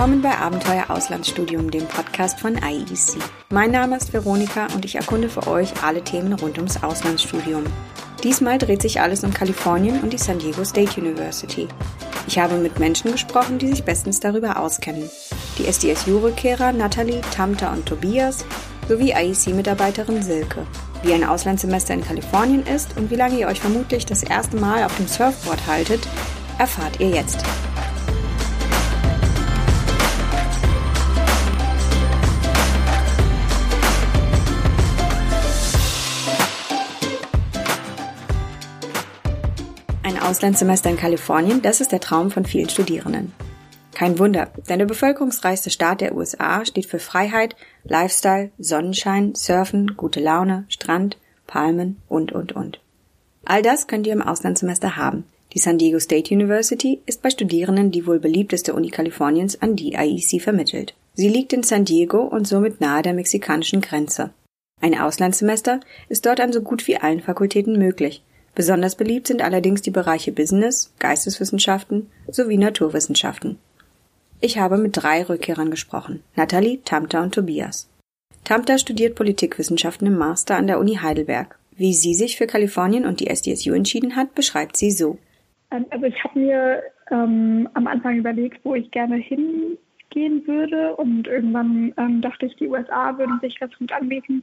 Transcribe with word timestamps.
Willkommen 0.00 0.22
bei 0.22 0.38
Abenteuer 0.38 0.86
Auslandsstudium, 0.88 1.70
dem 1.70 1.84
Podcast 1.84 2.40
von 2.40 2.56
IEC. 2.56 3.22
Mein 3.50 3.70
Name 3.70 3.98
ist 3.98 4.14
Veronika 4.14 4.68
und 4.74 4.86
ich 4.86 4.94
erkunde 4.94 5.28
für 5.28 5.46
euch 5.46 5.82
alle 5.82 6.02
Themen 6.02 6.32
rund 6.32 6.56
ums 6.56 6.82
Auslandsstudium. 6.82 7.64
Diesmal 8.24 8.56
dreht 8.56 8.80
sich 8.80 9.02
alles 9.02 9.24
um 9.24 9.34
Kalifornien 9.34 10.00
und 10.00 10.14
die 10.14 10.18
San 10.18 10.38
Diego 10.38 10.64
State 10.64 10.98
University. 10.98 11.68
Ich 12.26 12.38
habe 12.38 12.56
mit 12.56 12.78
Menschen 12.78 13.12
gesprochen, 13.12 13.58
die 13.58 13.66
sich 13.66 13.84
bestens 13.84 14.20
darüber 14.20 14.58
auskennen. 14.58 15.10
Die 15.58 15.66
SDSU-Rückkehrer 15.66 16.72
Natalie, 16.72 17.20
Tamta 17.36 17.70
und 17.70 17.84
Tobias 17.84 18.46
sowie 18.88 19.12
IEC-Mitarbeiterin 19.12 20.22
Silke. 20.22 20.66
Wie 21.02 21.12
ein 21.12 21.24
Auslandssemester 21.24 21.92
in 21.92 22.02
Kalifornien 22.02 22.64
ist 22.64 22.96
und 22.96 23.10
wie 23.10 23.16
lange 23.16 23.38
ihr 23.38 23.48
euch 23.48 23.60
vermutlich 23.60 24.06
das 24.06 24.22
erste 24.22 24.56
Mal 24.56 24.82
auf 24.82 24.96
dem 24.96 25.08
Surfboard 25.08 25.66
haltet, 25.66 26.08
erfahrt 26.58 27.00
ihr 27.00 27.10
jetzt. 27.10 27.44
Auslandssemester 40.30 40.88
in 40.88 40.96
Kalifornien, 40.96 41.60
das 41.60 41.80
ist 41.80 41.90
der 41.90 41.98
Traum 41.98 42.30
von 42.30 42.44
vielen 42.44 42.68
Studierenden. 42.68 43.32
Kein 43.92 44.20
Wunder, 44.20 44.52
denn 44.68 44.78
der 44.78 44.86
bevölkerungsreichste 44.86 45.70
Staat 45.70 46.00
der 46.00 46.14
USA 46.14 46.64
steht 46.64 46.86
für 46.86 47.00
Freiheit, 47.00 47.56
Lifestyle, 47.82 48.52
Sonnenschein, 48.56 49.34
Surfen, 49.34 49.96
gute 49.96 50.20
Laune, 50.20 50.66
Strand, 50.68 51.18
Palmen 51.48 51.96
und, 52.06 52.30
und, 52.30 52.52
und. 52.52 52.80
All 53.44 53.62
das 53.62 53.88
könnt 53.88 54.06
ihr 54.06 54.12
im 54.12 54.22
Auslandssemester 54.22 54.96
haben. 54.96 55.24
Die 55.52 55.58
San 55.58 55.78
Diego 55.78 55.98
State 55.98 56.32
University 56.32 57.00
ist 57.06 57.22
bei 57.22 57.30
Studierenden 57.30 57.90
die 57.90 58.06
wohl 58.06 58.20
beliebteste 58.20 58.72
Uni 58.72 58.90
Kaliforniens, 58.90 59.60
an 59.60 59.74
die 59.74 59.94
IEC 59.94 60.40
vermittelt. 60.40 60.94
Sie 61.14 61.28
liegt 61.28 61.52
in 61.52 61.64
San 61.64 61.84
Diego 61.84 62.20
und 62.20 62.46
somit 62.46 62.80
nahe 62.80 63.02
der 63.02 63.14
mexikanischen 63.14 63.80
Grenze. 63.80 64.30
Ein 64.80 64.96
Auslandssemester 64.96 65.80
ist 66.08 66.24
dort 66.24 66.38
an 66.38 66.52
so 66.52 66.62
gut 66.62 66.86
wie 66.86 66.98
allen 66.98 67.20
Fakultäten 67.20 67.76
möglich, 67.76 68.22
Besonders 68.54 68.96
beliebt 68.96 69.26
sind 69.26 69.42
allerdings 69.42 69.82
die 69.82 69.90
Bereiche 69.90 70.32
Business, 70.32 70.94
Geisteswissenschaften 70.98 72.10
sowie 72.28 72.58
Naturwissenschaften. 72.58 73.58
Ich 74.40 74.58
habe 74.58 74.78
mit 74.78 74.96
drei 74.96 75.22
Rückkehrern 75.22 75.70
gesprochen, 75.70 76.22
Nathalie, 76.34 76.80
Tamta 76.84 77.22
und 77.22 77.34
Tobias. 77.34 77.90
Tamta 78.44 78.78
studiert 78.78 79.14
Politikwissenschaften 79.14 80.06
im 80.06 80.16
Master 80.16 80.56
an 80.56 80.66
der 80.66 80.80
Uni 80.80 80.96
Heidelberg. 80.96 81.58
Wie 81.76 81.92
sie 81.92 82.14
sich 82.14 82.36
für 82.36 82.46
Kalifornien 82.46 83.06
und 83.06 83.20
die 83.20 83.28
SDSU 83.28 83.72
entschieden 83.72 84.16
hat, 84.16 84.34
beschreibt 84.34 84.76
sie 84.76 84.90
so. 84.90 85.18
Ähm, 85.70 85.86
also 85.90 86.06
ich 86.06 86.24
habe 86.24 86.38
mir 86.38 86.82
ähm, 87.10 87.68
am 87.74 87.86
Anfang 87.86 88.16
überlegt, 88.18 88.64
wo 88.64 88.74
ich 88.74 88.90
gerne 88.90 89.16
hingehen 89.16 90.46
würde 90.46 90.96
und 90.96 91.26
irgendwann 91.26 91.92
ähm, 91.96 92.20
dachte 92.20 92.46
ich, 92.46 92.56
die 92.56 92.68
USA 92.68 93.16
würden 93.18 93.38
sich 93.40 93.58
ganz 93.60 93.76
gut 93.78 93.92
anbieten. 93.92 94.42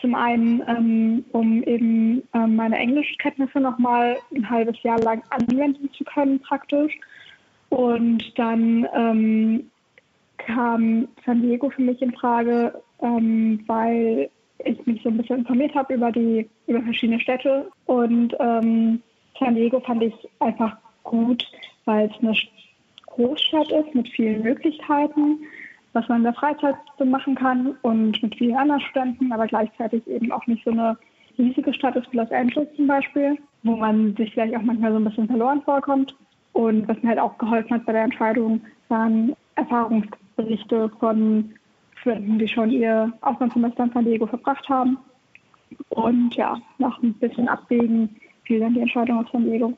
Zum 0.00 0.14
einen, 0.14 0.62
ähm, 0.68 1.24
um 1.32 1.62
eben 1.64 2.22
ähm, 2.32 2.56
meine 2.56 2.78
Englischkenntnisse 2.78 3.60
nochmal 3.60 4.16
ein 4.34 4.48
halbes 4.48 4.80
Jahr 4.82 5.00
lang 5.00 5.22
anwenden 5.30 5.90
zu 5.92 6.04
können, 6.04 6.40
praktisch. 6.40 6.94
Und 7.70 8.38
dann 8.38 8.86
ähm, 8.94 9.70
kam 10.38 11.08
San 11.26 11.42
Diego 11.42 11.70
für 11.70 11.82
mich 11.82 12.00
in 12.00 12.12
Frage, 12.12 12.80
ähm, 13.02 13.64
weil 13.66 14.30
ich 14.64 14.86
mich 14.86 15.02
so 15.02 15.08
ein 15.08 15.16
bisschen 15.16 15.40
informiert 15.40 15.74
habe 15.74 15.94
über 15.94 16.10
die 16.10 16.48
über 16.66 16.82
verschiedene 16.82 17.20
Städte 17.20 17.70
und 17.86 18.34
ähm, 18.40 19.00
San 19.38 19.54
Diego 19.54 19.80
fand 19.80 20.02
ich 20.02 20.14
einfach 20.40 20.76
gut, 21.04 21.44
weil 21.84 22.10
es 22.10 22.22
eine 22.22 22.36
Großstadt 23.06 23.70
ist 23.70 23.94
mit 23.94 24.08
vielen 24.08 24.42
Möglichkeiten 24.42 25.38
was 25.98 26.08
man 26.08 26.18
in 26.18 26.24
der 26.24 26.34
Freizeit 26.34 26.76
so 26.96 27.04
machen 27.04 27.34
kann 27.34 27.76
und 27.82 28.22
mit 28.22 28.36
vielen 28.36 28.56
anderen 28.56 28.80
Studenten, 28.80 29.32
aber 29.32 29.46
gleichzeitig 29.48 30.06
eben 30.06 30.30
auch 30.30 30.46
nicht 30.46 30.64
so 30.64 30.70
eine 30.70 30.96
riesige 31.36 31.74
Stadt 31.74 31.96
ist 31.96 32.10
wie 32.12 32.18
Los 32.18 32.30
Angeles 32.30 32.68
zum 32.76 32.86
Beispiel, 32.86 33.36
wo 33.64 33.76
man 33.76 34.14
sich 34.16 34.32
vielleicht 34.32 34.56
auch 34.56 34.62
manchmal 34.62 34.92
so 34.92 34.98
ein 34.98 35.04
bisschen 35.04 35.26
verloren 35.26 35.60
vorkommt. 35.62 36.14
Und 36.52 36.86
was 36.86 37.02
mir 37.02 37.10
halt 37.10 37.18
auch 37.18 37.36
geholfen 37.38 37.70
hat 37.70 37.86
bei 37.86 37.92
der 37.92 38.04
Entscheidung, 38.04 38.60
waren 38.88 39.34
Erfahrungsberichte 39.56 40.88
von 41.00 41.52
Studenten, 42.00 42.38
die 42.38 42.48
schon 42.48 42.70
ihr 42.70 43.12
Auslandssemester 43.20 43.84
in 43.84 43.92
San 43.92 44.04
Diego 44.04 44.26
verbracht 44.26 44.68
haben. 44.68 44.98
Und 45.88 46.34
ja, 46.36 46.60
nach 46.78 47.02
ein 47.02 47.14
bisschen 47.14 47.48
Abwägen 47.48 48.16
fiel 48.44 48.60
dann 48.60 48.74
die 48.74 48.80
Entscheidung 48.80 49.18
auf 49.18 49.30
San 49.32 49.44
Diego. 49.44 49.74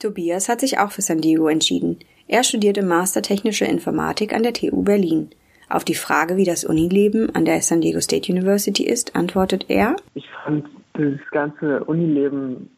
Tobias 0.00 0.48
hat 0.48 0.60
sich 0.60 0.78
auch 0.78 0.90
für 0.90 1.02
San 1.02 1.20
Diego 1.20 1.46
entschieden. 1.48 1.98
Er 2.32 2.44
studierte 2.44 2.84
Master 2.84 3.22
Technische 3.22 3.64
Informatik 3.64 4.32
an 4.32 4.44
der 4.44 4.52
TU 4.52 4.84
Berlin. 4.84 5.30
Auf 5.68 5.84
die 5.84 5.96
Frage, 5.96 6.36
wie 6.36 6.44
das 6.44 6.62
Unileben 6.64 7.34
an 7.34 7.44
der 7.44 7.60
San 7.60 7.80
Diego 7.80 8.00
State 8.00 8.30
University 8.30 8.84
ist, 8.84 9.16
antwortet 9.16 9.64
er: 9.66 9.96
Ich 10.14 10.28
fand 10.44 10.64
das 10.92 11.18
ganze 11.32 11.82
Unileben 11.82 12.70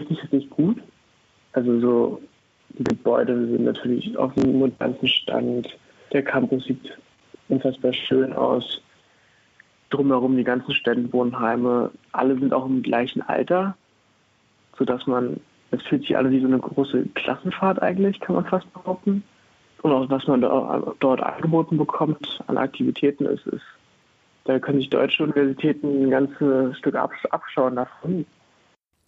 richtig, 0.00 0.22
richtig 0.22 0.48
gut. 0.48 0.82
Also 1.52 1.78
so, 1.78 2.22
die 2.70 2.84
Gebäude 2.84 3.34
sind 3.48 3.64
natürlich 3.64 4.16
auf 4.16 4.34
einem 4.38 4.58
modernen 4.58 5.08
Stand. 5.08 5.68
Der 6.14 6.22
Campus 6.22 6.64
sieht 6.64 6.96
unfassbar 7.50 7.92
schön 7.92 8.32
aus. 8.32 8.80
Drumherum 9.90 10.38
die 10.38 10.44
ganzen 10.44 10.72
Studentenwohnheime. 10.72 11.90
Alle 12.12 12.38
sind 12.38 12.54
auch 12.54 12.64
im 12.64 12.82
gleichen 12.82 13.20
Alter, 13.20 13.76
sodass 14.78 15.06
man 15.06 15.38
es 15.74 15.82
fühlt 15.82 16.02
sich 16.02 16.16
alle 16.16 16.30
wie 16.30 16.40
so 16.40 16.46
eine 16.46 16.58
große 16.58 17.06
Klassenfahrt 17.14 17.82
eigentlich, 17.82 18.20
kann 18.20 18.36
man 18.36 18.46
fast 18.46 18.72
behaupten. 18.72 19.22
Und 19.82 19.92
auch 19.92 20.08
was 20.08 20.26
man 20.26 20.40
dort 20.40 21.22
angeboten 21.22 21.76
bekommt 21.76 22.40
an 22.46 22.56
Aktivitäten 22.56 23.26
ist, 23.26 23.46
ist 23.46 23.62
da 24.44 24.58
können 24.58 24.78
sich 24.78 24.90
deutsche 24.90 25.22
Universitäten 25.22 26.04
ein 26.04 26.10
ganzes 26.10 26.76
Stück 26.78 26.94
abschauen 26.94 27.76
davon. 27.76 28.26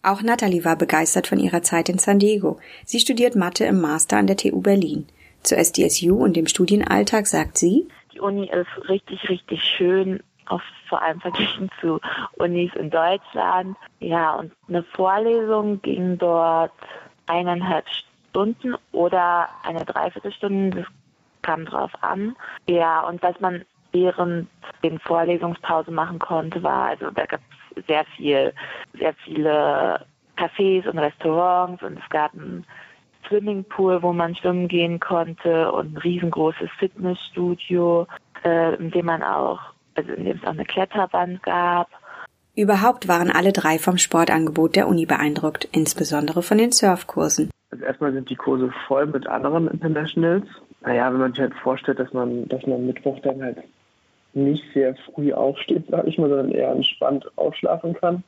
Auch 0.01 0.21
Natalie 0.21 0.65
war 0.65 0.75
begeistert 0.75 1.27
von 1.27 1.39
ihrer 1.39 1.61
Zeit 1.61 1.89
in 1.89 1.99
San 1.99 2.19
Diego. 2.19 2.59
Sie 2.85 2.99
studiert 2.99 3.35
Mathe 3.35 3.65
im 3.65 3.79
Master 3.79 4.17
an 4.17 4.27
der 4.27 4.37
TU 4.37 4.61
Berlin. 4.61 5.05
Zur 5.43 5.59
SDSU 5.59 6.15
und 6.15 6.35
dem 6.35 6.47
Studienalltag 6.47 7.27
sagt 7.27 7.57
sie, 7.57 7.87
die 8.13 8.19
Uni 8.19 8.49
ist 8.49 8.89
richtig, 8.89 9.29
richtig 9.29 9.61
schön 9.61 10.21
oft 10.49 10.65
vor 10.87 11.01
allem 11.01 11.19
verglichen 11.21 11.69
zu 11.81 11.99
Unis 12.33 12.73
in 12.75 12.89
Deutschland. 12.89 13.77
Ja, 13.99 14.33
und 14.33 14.51
eine 14.67 14.83
Vorlesung 14.83 15.81
ging 15.81 16.17
dort 16.17 16.71
eineinhalb 17.27 17.85
Stunden 17.89 18.75
oder 18.91 19.49
eine 19.63 19.85
Dreiviertelstunde, 19.85 20.81
das 20.81 20.87
kam 21.41 21.65
drauf 21.65 21.91
an. 22.01 22.35
Ja, 22.67 23.01
und 23.01 23.21
was 23.21 23.39
man 23.39 23.63
während 23.91 24.49
den 24.83 24.99
Vorlesungspausen 24.99 25.93
machen 25.93 26.19
konnte, 26.19 26.61
war, 26.63 26.89
also 26.89 27.09
da 27.11 27.25
gab 27.25 27.39
es 27.75 27.85
sehr 27.87 28.05
viel, 28.15 28.53
sehr 28.97 29.13
viele 29.23 30.05
Cafés 30.37 30.87
und 30.87 30.99
Restaurants 30.99 31.81
und 31.83 31.97
es 31.97 32.09
gab 32.09 32.33
einen 32.33 32.65
Swimmingpool, 33.27 34.01
wo 34.03 34.13
man 34.13 34.35
schwimmen 34.35 34.67
gehen 34.67 34.99
konnte 34.99 35.71
und 35.71 35.93
ein 35.93 35.97
riesengroßes 35.97 36.69
Fitnessstudio, 36.77 38.07
äh, 38.43 38.75
in 38.75 38.91
dem 38.91 39.05
man 39.05 39.23
auch 39.23 39.59
also 39.97 40.11
in 40.13 40.25
dem 40.25 40.37
es 40.37 40.43
auch 40.43 40.51
eine 40.51 40.65
Kletterwand 40.65 41.43
gab. 41.43 41.89
Überhaupt 42.55 43.07
waren 43.07 43.31
alle 43.31 43.51
drei 43.51 43.77
vom 43.77 43.97
Sportangebot 43.97 44.75
der 44.75 44.87
Uni 44.87 45.05
beeindruckt, 45.05 45.67
insbesondere 45.71 46.41
von 46.41 46.57
den 46.57 46.71
Surfkursen. 46.71 47.51
Also 47.69 47.83
erstmal 47.85 48.13
sind 48.13 48.29
die 48.29 48.35
Kurse 48.35 48.71
voll 48.87 49.05
mit 49.05 49.27
anderen 49.27 49.67
Internationals. 49.67 50.47
Naja, 50.81 51.11
wenn 51.11 51.19
man 51.19 51.31
sich 51.33 51.41
halt 51.41 51.53
vorstellt, 51.55 51.99
dass 51.99 52.13
man, 52.13 52.47
dass 52.47 52.65
man 52.65 52.85
Mittwoch 52.85 53.19
dann 53.21 53.43
halt 53.43 53.57
nicht 54.33 54.63
sehr 54.73 54.95
früh 55.13 55.33
aufsteht, 55.33 55.85
sag 55.89 56.07
ich 56.07 56.17
mal, 56.17 56.29
sondern 56.29 56.51
eher 56.51 56.71
entspannt 56.71 57.25
aufschlafen 57.35 57.93
kann. 57.93 58.23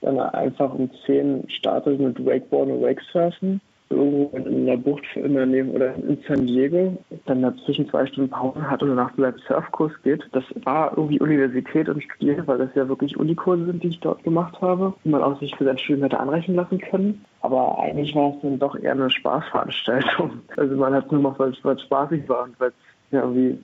Dann 0.00 0.20
einfach 0.20 0.72
um 0.72 0.90
10 1.06 1.48
startet 1.50 1.98
mit 1.98 2.24
Wakeboarden 2.24 2.74
und 2.74 2.82
Wakesurfen 2.82 3.60
irgendwo 3.90 4.36
in 4.36 4.66
der 4.66 4.76
Bucht 4.76 5.04
in 5.14 5.34
der 5.34 5.46
Nähe 5.46 5.64
oder 5.64 5.94
in 5.94 6.22
San 6.26 6.46
Diego, 6.46 6.96
dann 7.26 7.42
dazwischen 7.42 7.88
zwei 7.88 8.06
Stunden 8.06 8.30
Pause 8.30 8.68
hat 8.68 8.82
und 8.82 8.90
danach 8.90 9.14
seinem 9.16 9.38
Surfkurs 9.46 9.92
geht. 10.02 10.28
Das 10.32 10.44
war 10.64 10.96
irgendwie 10.96 11.20
Universität 11.20 11.88
und 11.88 12.02
Studieren, 12.02 12.46
weil 12.46 12.58
das 12.58 12.74
ja 12.74 12.88
wirklich 12.88 13.16
Unikurse 13.16 13.66
sind, 13.66 13.82
die 13.82 13.88
ich 13.88 14.00
dort 14.00 14.22
gemacht 14.24 14.60
habe, 14.60 14.94
die 15.04 15.08
man 15.08 15.22
auch 15.22 15.38
sich 15.40 15.54
für 15.56 15.64
sein 15.64 15.78
Studium 15.78 16.02
hätte 16.02 16.20
anrechnen 16.20 16.56
lassen 16.56 16.78
können. 16.78 17.24
Aber 17.40 17.78
eigentlich 17.78 18.14
war 18.14 18.34
es 18.34 18.42
dann 18.42 18.58
doch 18.58 18.76
eher 18.76 18.92
eine 18.92 19.10
Spaßveranstaltung. 19.10 20.42
Also 20.56 20.76
man 20.76 20.92
hat 20.92 21.06
es 21.06 21.12
nur 21.12 21.22
gemacht, 21.22 21.38
weil 21.38 21.50
es 21.50 21.82
spaßig 21.82 22.28
war 22.28 22.44
und 22.44 22.58
weil 22.58 22.70
es 22.70 22.74
ja 23.12 23.20
irgendwie 23.20 23.58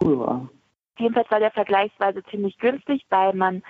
cool 0.00 0.18
war. 0.18 0.48
Jedenfalls 0.98 1.30
war 1.30 1.40
der 1.40 1.50
vergleichsweise 1.50 2.22
ziemlich 2.30 2.56
günstig, 2.58 3.04
weil 3.10 3.34
man 3.34 3.62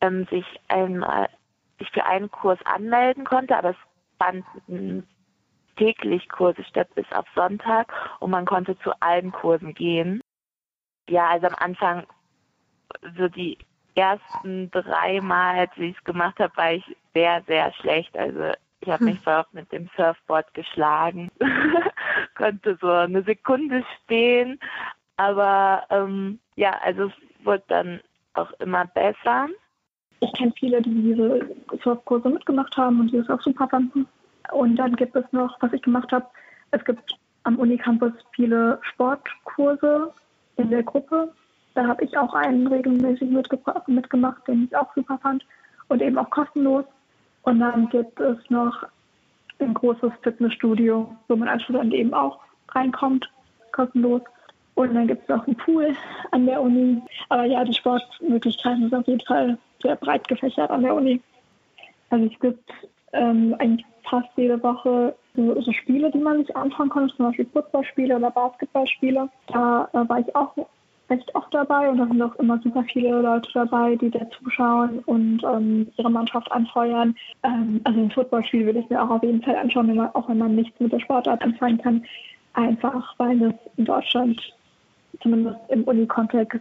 ähm, 0.00 0.26
sich 0.30 0.44
einmal 0.68 1.28
sich 1.78 1.90
für 1.90 2.04
einen 2.04 2.30
Kurs 2.30 2.58
anmelden 2.64 3.24
konnte, 3.24 3.56
aber 3.56 3.70
es 3.70 3.76
fanden 4.18 5.06
täglich 5.82 6.28
Kurse 6.28 6.62
statt 6.64 6.88
bis 6.94 7.10
auf 7.12 7.26
Sonntag 7.34 7.92
und 8.20 8.30
man 8.30 8.44
konnte 8.44 8.78
zu 8.78 8.92
allen 9.00 9.32
Kursen 9.32 9.74
gehen. 9.74 10.20
Ja, 11.08 11.28
also 11.28 11.48
am 11.48 11.56
Anfang 11.56 12.06
so 13.16 13.28
die 13.28 13.58
ersten 13.94 14.70
drei 14.70 15.20
Mal, 15.20 15.60
als 15.60 15.72
ich 15.76 15.96
es 15.96 16.04
gemacht 16.04 16.38
habe, 16.38 16.56
war 16.56 16.72
ich 16.72 16.96
sehr, 17.14 17.42
sehr 17.46 17.72
schlecht. 17.74 18.16
Also 18.16 18.52
ich 18.80 18.88
habe 18.88 19.04
mich 19.04 19.16
hm. 19.16 19.22
voll 19.22 19.44
mit 19.52 19.72
dem 19.72 19.88
Surfboard 19.96 20.54
geschlagen 20.54 21.30
konnte 22.34 22.78
so 22.80 22.88
eine 22.88 23.22
Sekunde 23.22 23.84
stehen. 24.04 24.58
Aber 25.16 25.84
ähm, 25.90 26.38
ja, 26.56 26.78
also 26.82 27.06
es 27.06 27.44
wurde 27.44 27.62
dann 27.68 28.00
auch 28.34 28.50
immer 28.60 28.86
besser. 28.86 29.48
Ich 30.20 30.32
kenne 30.34 30.52
viele, 30.58 30.80
die 30.80 30.94
diese 30.94 31.54
Surfkurse 31.82 32.28
mitgemacht 32.28 32.76
haben 32.76 33.00
und 33.00 33.10
die 33.10 33.16
es 33.16 33.28
auch 33.28 33.40
super 33.40 33.68
fanden. 33.68 34.06
Und 34.50 34.76
dann 34.76 34.96
gibt 34.96 35.14
es 35.14 35.24
noch, 35.32 35.56
was 35.60 35.72
ich 35.72 35.82
gemacht 35.82 36.10
habe, 36.12 36.26
es 36.72 36.84
gibt 36.84 37.16
am 37.44 37.56
Unicampus 37.56 38.12
viele 38.34 38.78
Sportkurse 38.82 40.12
in 40.56 40.70
der 40.70 40.82
Gruppe. 40.82 41.32
Da 41.74 41.86
habe 41.86 42.04
ich 42.04 42.16
auch 42.16 42.34
einen 42.34 42.66
regelmäßig 42.66 43.30
mitgemacht, 43.30 44.48
den 44.48 44.64
ich 44.64 44.76
auch 44.76 44.92
super 44.94 45.18
fand 45.18 45.44
und 45.88 46.02
eben 46.02 46.18
auch 46.18 46.30
kostenlos. 46.30 46.84
Und 47.42 47.60
dann 47.60 47.88
gibt 47.88 48.20
es 48.20 48.38
noch 48.50 48.84
ein 49.58 49.74
großes 49.74 50.12
Fitnessstudio, 50.22 51.14
wo 51.28 51.36
man 51.36 51.48
als 51.48 51.62
Student 51.62 51.94
eben 51.94 52.12
auch 52.14 52.40
reinkommt, 52.70 53.30
kostenlos. 53.72 54.22
Und 54.74 54.94
dann 54.94 55.06
gibt 55.06 55.22
es 55.22 55.28
noch 55.28 55.46
einen 55.46 55.56
Pool 55.56 55.94
an 56.30 56.46
der 56.46 56.60
Uni. 56.60 57.00
Aber 57.28 57.44
ja, 57.44 57.64
die 57.64 57.74
Sportmöglichkeiten 57.74 58.82
sind 58.82 58.94
auf 58.94 59.06
jeden 59.06 59.26
Fall 59.26 59.58
sehr 59.82 59.96
breit 59.96 60.26
gefächert 60.28 60.70
an 60.70 60.82
der 60.82 60.94
Uni. 60.94 61.20
Also 62.10 62.26
es 62.26 62.40
gibt 62.40 62.70
ähm, 63.12 63.54
eigentlich 63.58 63.86
fast 64.08 64.28
jede 64.36 64.62
Woche 64.62 65.14
so, 65.34 65.60
so, 65.60 65.72
Spiele, 65.72 66.10
die 66.10 66.18
man 66.18 66.38
sich 66.38 66.54
anschauen 66.54 66.88
konnte, 66.88 67.14
zum 67.16 67.26
Beispiel 67.26 67.46
Fußballspiele 67.52 68.16
oder 68.16 68.30
Basketballspiele. 68.30 69.28
Da 69.48 69.88
äh, 69.92 70.08
war 70.08 70.18
ich 70.18 70.34
auch 70.36 70.54
recht 71.08 71.34
oft 71.34 71.52
dabei 71.52 71.88
und 71.88 71.98
da 71.98 72.06
sind 72.06 72.22
auch 72.22 72.34
immer 72.36 72.58
super 72.62 72.84
viele 72.84 73.20
Leute 73.20 73.48
dabei, 73.54 73.96
die 73.96 74.10
da 74.10 74.28
zuschauen 74.30 75.00
und 75.00 75.42
ähm, 75.44 75.88
ihre 75.96 76.10
Mannschaft 76.10 76.50
anfeuern. 76.52 77.14
Ähm, 77.42 77.80
also 77.84 78.00
ein 78.00 78.10
Footballspiel 78.10 78.66
würde 78.66 78.80
ich 78.80 78.90
mir 78.90 79.02
auch 79.02 79.10
auf 79.10 79.22
jeden 79.22 79.42
Fall 79.42 79.56
anschauen, 79.56 79.88
wenn 79.88 79.96
man, 79.96 80.14
auch 80.14 80.28
wenn 80.28 80.38
man 80.38 80.54
nichts 80.54 80.78
mit 80.80 80.92
der 80.92 81.00
Sportart 81.00 81.42
anfangen 81.42 81.78
kann. 81.78 82.04
Einfach 82.54 83.14
weil 83.18 83.42
es 83.42 83.54
in 83.76 83.84
Deutschland, 83.84 84.40
zumindest 85.22 85.56
im 85.68 85.84
Uni-Kontext, 85.84 86.60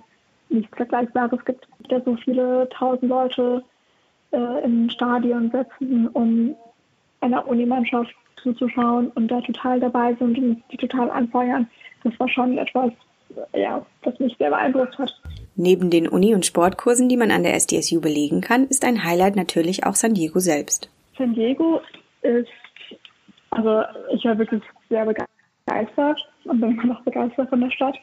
nichts 0.49 0.75
Vergleichbares 0.75 1.43
gibt. 1.45 1.67
Da 1.89 1.99
so 2.01 2.15
viele 2.15 2.69
tausend 2.69 3.09
Leute 3.09 3.63
äh, 4.31 4.63
im 4.63 4.89
Stadion 4.89 5.51
setzen, 5.51 6.07
um 6.07 6.55
einer 7.21 7.47
Unimannschaft 7.47 8.13
zuzuschauen 8.41 9.09
und 9.09 9.27
da 9.27 9.41
total 9.41 9.79
dabei 9.79 10.15
sind 10.15 10.37
und 10.37 10.63
die 10.71 10.77
total 10.77 11.09
anfeuern. 11.11 11.69
Das 12.03 12.19
war 12.19 12.27
schon 12.27 12.57
etwas, 12.57 12.91
ja, 13.53 13.85
das 14.03 14.19
mich 14.19 14.35
sehr 14.37 14.49
beeindruckt 14.49 14.97
hat. 14.97 15.13
Neben 15.55 15.89
den 15.89 16.07
Uni- 16.07 16.33
und 16.33 16.45
Sportkursen, 16.45 17.09
die 17.09 17.17
man 17.17 17.29
an 17.29 17.43
der 17.43 17.53
SDSU 17.55 18.01
belegen 18.01 18.41
kann, 18.41 18.65
ist 18.65 18.85
ein 18.85 19.03
Highlight 19.03 19.35
natürlich 19.35 19.85
auch 19.85 19.95
San 19.95 20.13
Diego 20.13 20.39
selbst. 20.39 20.89
San 21.17 21.33
Diego 21.33 21.81
ist, 22.21 22.49
also 23.51 23.83
ich 24.13 24.25
war 24.25 24.37
wirklich 24.37 24.63
sehr 24.89 25.05
begeistert 25.05 26.19
und 26.45 26.61
bin 26.61 26.71
immer 26.71 26.85
noch 26.85 27.01
begeistert 27.01 27.49
von 27.49 27.61
der 27.61 27.71
Stadt. 27.71 27.97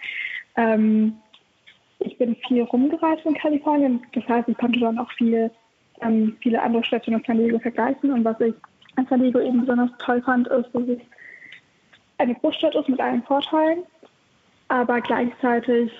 Ähm, 0.56 1.16
ich 2.00 2.16
bin 2.18 2.36
viel 2.46 2.62
rumgereist 2.62 3.24
in 3.24 3.34
Kalifornien, 3.34 4.02
das 4.12 4.26
heißt, 4.28 4.48
ich 4.48 4.58
konnte 4.58 4.78
dann 4.78 4.98
auch 4.98 5.10
viel, 5.12 5.50
ähm, 6.02 6.36
viele 6.40 6.62
andere 6.62 6.84
Städte 6.84 7.10
mit 7.10 7.26
San 7.26 7.38
Diego 7.38 7.58
vergleichen 7.58 8.12
und 8.12 8.24
was 8.24 8.40
ich 8.40 8.54
an 8.96 9.06
San 9.08 9.22
Diego 9.22 9.40
eben 9.40 9.60
besonders 9.60 9.90
toll 9.98 10.22
fand, 10.22 10.48
ist, 10.48 10.68
dass 10.72 10.82
es 10.88 10.98
eine 12.18 12.34
Großstadt 12.34 12.74
ist 12.74 12.88
mit 12.88 13.00
allen 13.00 13.22
Vorteilen 13.22 13.84
aber 14.68 15.00
gleichzeitig 15.00 15.90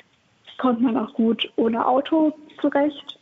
kommt 0.58 0.80
man 0.80 0.96
auch 0.96 1.12
gut 1.14 1.50
ohne 1.56 1.84
Auto 1.86 2.32
zurecht, 2.60 3.18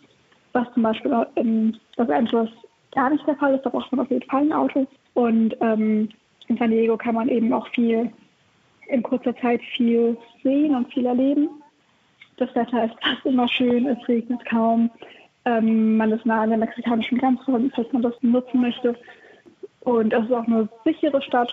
was 0.53 0.73
zum 0.75 0.83
Beispiel 0.83 1.27
in 1.37 1.79
Los 1.97 2.11
Angeles 2.11 2.51
gar 2.93 3.11
nicht 3.11 3.27
der 3.27 3.37
Fall 3.37 3.55
ist. 3.55 3.65
Da 3.65 3.71
braucht 3.71 3.93
man 3.93 4.05
auf 4.05 4.11
jeden 4.11 4.29
Fall 4.29 4.43
ein 4.43 4.53
Auto. 4.53 4.87
Und 5.15 5.57
ähm, 5.61 6.09
in 6.49 6.57
San 6.57 6.71
Diego 6.71 6.97
kann 6.97 7.15
man 7.15 7.29
eben 7.29 7.53
auch 7.53 7.69
viel 7.69 8.11
in 8.89 9.03
kurzer 9.03 9.37
Zeit 9.37 9.61
viel 9.77 10.17
sehen 10.43 10.75
und 10.75 10.93
viel 10.93 11.07
erleben. 11.07 11.49
Das 12.39 12.55
Wetter 12.55 12.85
ist 12.85 12.95
fast 13.03 13.25
immer 13.25 13.49
schön, 13.49 13.87
es 13.87 14.09
regnet 14.09 14.45
kaum. 14.47 14.91
Ähm, 15.47 15.97
man 15.97 16.13
ist 16.13 16.27
nah 16.27 16.43
an 16.43 16.51
der 16.51 16.59
mexikanischen 16.59 17.19
Grenze, 17.19 17.71
falls 17.75 17.93
man 17.93 18.03
das 18.03 18.15
nutzen 18.21 18.61
möchte. 18.61 18.95
Und 19.81 20.13
es 20.13 20.25
ist 20.25 20.33
auch 20.33 20.47
eine 20.47 20.69
sichere 20.85 21.23
Stadt, 21.23 21.53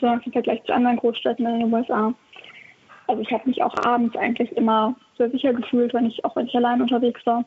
im 0.00 0.32
Vergleich 0.32 0.64
zu 0.64 0.74
anderen 0.74 0.96
Großstädten 0.96 1.46
in 1.46 1.60
den 1.60 1.72
USA. 1.72 2.12
Also 3.06 3.22
ich 3.22 3.30
habe 3.30 3.48
mich 3.48 3.62
auch 3.62 3.74
abends 3.84 4.16
eigentlich 4.16 4.50
immer 4.56 4.94
sehr 5.16 5.30
sicher 5.30 5.52
gefühlt, 5.52 5.94
wenn 5.94 6.06
ich, 6.06 6.24
auch 6.24 6.34
wenn 6.36 6.46
ich 6.46 6.56
allein 6.56 6.80
unterwegs 6.80 7.24
war. 7.26 7.44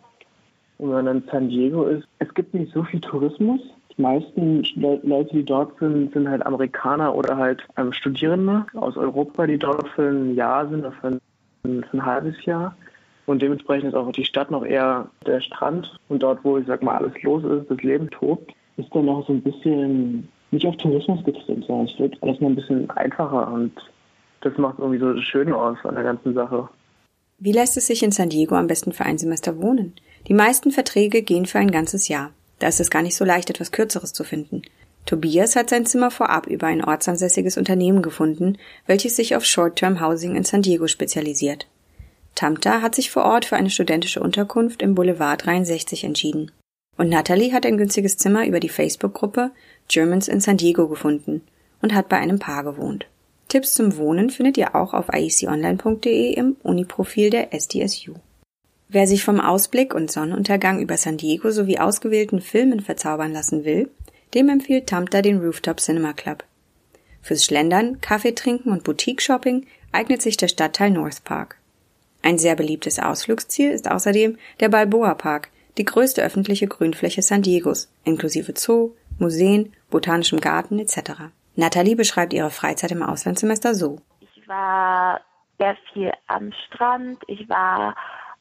Und 0.78 0.94
wenn 0.94 1.06
man 1.06 1.18
in 1.18 1.24
San 1.32 1.50
Diego 1.50 1.86
ist, 1.86 2.08
es 2.20 2.34
gibt 2.34 2.54
nicht 2.54 2.72
so 2.72 2.84
viel 2.84 3.02
Tourismus. 3.02 3.60
Die 3.98 4.02
meisten 4.02 4.64
Leute, 4.76 5.36
die 5.36 5.44
dort 5.44 5.78
sind, 5.80 6.14
sind 6.14 6.30
halt 6.30 6.46
Amerikaner 6.46 7.14
oder 7.14 7.36
halt 7.36 7.62
ähm, 7.76 7.92
Studierende 7.92 8.66
aus 8.76 8.96
Europa, 8.96 9.46
die 9.46 9.58
dort 9.58 9.88
für 9.90 10.10
ein 10.10 10.36
Jahr 10.36 10.70
sind 10.70 10.82
oder 10.82 10.94
für 10.94 11.08
ein, 11.08 11.20
für 11.64 11.98
ein 11.98 12.06
halbes 12.06 12.46
Jahr. 12.46 12.76
Und 13.30 13.44
dementsprechend 13.44 13.90
ist 13.90 13.94
auch 13.94 14.12
die 14.12 14.26
Stadt 14.26 14.50
noch 14.50 14.66
eher 14.66 15.08
der 15.28 15.40
Strand. 15.40 15.88
Und 16.08 16.24
dort, 16.24 16.44
wo 16.44 16.58
ich 16.58 16.66
sag 16.66 16.82
mal 16.82 16.98
alles 16.98 17.14
los 17.22 17.44
ist, 17.44 17.70
das 17.70 17.80
Leben 17.84 18.10
tobt, 18.10 18.52
ist 18.78 18.90
dann 18.92 19.06
noch 19.06 19.28
so 19.28 19.34
ein 19.34 19.44
bisschen 19.44 20.28
nicht 20.50 20.66
auf 20.66 20.76
Tourismus 20.78 21.24
getrimmt, 21.24 21.64
sondern 21.66 21.86
es 21.86 22.00
wird 22.00 22.18
alles 22.24 22.42
noch 22.42 22.50
ein 22.50 22.56
bisschen 22.56 22.90
einfacher 22.90 23.52
und 23.54 23.72
das 24.42 24.58
macht 24.58 24.80
irgendwie 24.80 24.98
so 24.98 25.16
schön 25.22 25.54
aus 25.54 25.78
an 25.84 25.94
der 25.94 26.06
ganzen 26.06 26.34
Sache. 26.34 26.70
Wie 27.38 27.52
lässt 27.52 27.78
es 27.78 27.86
sich 27.86 28.02
in 28.02 28.12
San 28.12 28.30
Diego 28.30 28.56
am 28.56 28.66
besten 28.66 28.94
für 28.94 29.06
ein 29.06 29.20
Semester 29.20 29.62
wohnen? 29.62 29.94
Die 30.28 30.34
meisten 30.34 30.72
Verträge 30.72 31.22
gehen 31.22 31.46
für 31.46 31.60
ein 31.60 31.70
ganzes 31.70 32.08
Jahr. 32.08 32.32
Da 32.58 32.68
ist 32.70 32.80
es 32.80 32.90
gar 32.90 33.04
nicht 33.04 33.16
so 33.16 33.26
leicht, 33.26 33.52
etwas 33.52 33.72
Kürzeres 33.72 34.12
zu 34.12 34.24
finden. 34.24 34.64
Tobias 35.06 35.56
hat 35.56 35.70
sein 35.70 35.86
Zimmer 35.86 36.10
vorab 36.10 36.48
über 36.48 36.66
ein 36.66 36.84
ortsansässiges 36.84 37.60
Unternehmen 37.60 38.02
gefunden, 38.02 38.58
welches 38.88 39.16
sich 39.16 39.36
auf 39.36 39.46
Short-Term 39.46 40.02
Housing 40.02 40.36
in 40.36 40.46
San 40.46 40.64
Diego 40.64 40.88
spezialisiert. 40.88 41.68
Tamta 42.36 42.82
hat 42.82 42.96
sich 42.96 43.12
vor 43.12 43.26
Ort 43.26 43.46
für 43.46 43.56
eine 43.56 43.70
studentische 43.70 44.22
Unterkunft 44.22 44.82
im 44.82 44.96
Boulevard 44.96 45.46
63 45.46 46.04
entschieden. 46.04 46.52
Und 46.98 47.10
Natalie 47.10 47.54
hat 47.54 47.66
ein 47.66 47.78
günstiges 47.78 48.18
Zimmer 48.18 48.46
über 48.46 48.60
die 48.60 48.70
Facebook-Gruppe 48.70 49.52
Germans 49.88 50.28
in 50.28 50.42
San 50.42 50.58
Diego 50.58 50.88
gefunden 50.88 51.42
und 51.82 51.94
hat 51.94 52.10
bei 52.10 52.18
einem 52.18 52.40
Paar 52.40 52.64
gewohnt. 52.64 53.08
Tipps 53.48 53.74
zum 53.74 53.98
Wohnen 53.98 54.30
findet 54.30 54.58
ihr 54.58 54.76
auch 54.76 54.94
auf 54.94 55.08
ieconline.de 55.14 56.34
im 56.34 56.56
Uniprofil 56.62 57.30
der 57.30 57.54
SDSU. 57.54 58.14
Wer 58.90 59.08
sich 59.08 59.24
vom 59.24 59.40
Ausblick 59.40 59.94
und 59.94 60.12
Sonnenuntergang 60.12 60.80
über 60.80 60.98
San 60.98 61.18
Diego 61.18 61.52
sowie 61.52 61.80
ausgewählten 61.80 62.42
Filmen 62.42 62.80
verzaubern 62.80 63.32
lassen 63.32 63.64
will, 63.64 63.90
dem 64.34 64.50
empfiehlt 64.50 64.88
Tamta 64.88 65.22
den 65.22 65.40
Rooftop 65.40 65.80
Cinema 65.80 66.14
Club. 66.14 66.44
Fürs 67.22 67.46
Schlendern, 67.46 68.02
Kaffee 68.02 68.34
trinken 68.34 68.72
und 68.72 68.84
Boutique-Shopping 68.84 69.66
eignet 69.92 70.22
sich 70.22 70.38
der 70.38 70.48
Stadtteil 70.48 70.92
North 70.92 71.24
Park. 71.24 71.59
Ein 72.22 72.38
sehr 72.38 72.56
beliebtes 72.56 73.00
Ausflugsziel 73.00 73.72
ist 73.72 73.90
außerdem 73.90 74.38
der 74.60 74.70
Balboa 74.70 75.14
Park, 75.16 75.50
die 75.78 75.86
größte 75.86 76.22
öffentliche 76.22 76.68
Grünfläche 76.68 77.22
San 77.22 77.42
Diegos, 77.42 77.92
inklusive 78.04 78.54
Zoo, 78.56 78.92
Museen, 79.18 79.74
botanischem 79.90 80.40
Garten 80.40 80.80
etc. 80.80 81.32
Nathalie 81.56 81.96
beschreibt 81.96 82.34
ihre 82.34 82.52
Freizeit 82.52 82.92
im 82.92 83.04
Auslandssemester 83.04 83.74
so. 83.76 84.00
Ich 84.20 84.48
war 84.48 85.22
sehr 85.58 85.76
viel 85.94 86.12
am 86.28 86.52
Strand. 86.68 87.22
Ich 87.28 87.48
war 87.50 87.96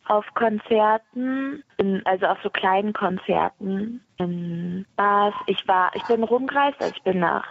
auf 0.07 0.25
Konzerten, 0.35 1.63
also 2.05 2.27
auf 2.27 2.39
so 2.43 2.51
kleinen 2.51 2.93
Konzerten 2.93 4.03
in 4.19 4.87
Bars. 4.97 5.35
Ich 5.47 5.69
war, 5.69 5.91
ich 5.95 6.03
bin 6.05 6.23
rumgereist, 6.23 6.81
also 6.81 6.95
ich 6.97 7.03
bin 7.03 7.21
nach 7.21 7.45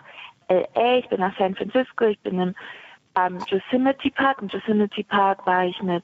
LA, 0.50 0.98
ich 0.98 1.10
bin 1.10 1.20
nach 1.20 1.38
San 1.38 1.56
Francisco, 1.56 2.06
ich 2.06 2.20
bin 2.22 2.40
im 2.40 2.56
ähm, 3.18 3.40
Yosemite 3.48 4.12
Park. 4.12 4.42
Im 4.42 4.48
Yosemite 4.48 5.04
Park 5.04 5.46
war 5.46 5.66
ich 5.66 5.82
mit 5.82 6.04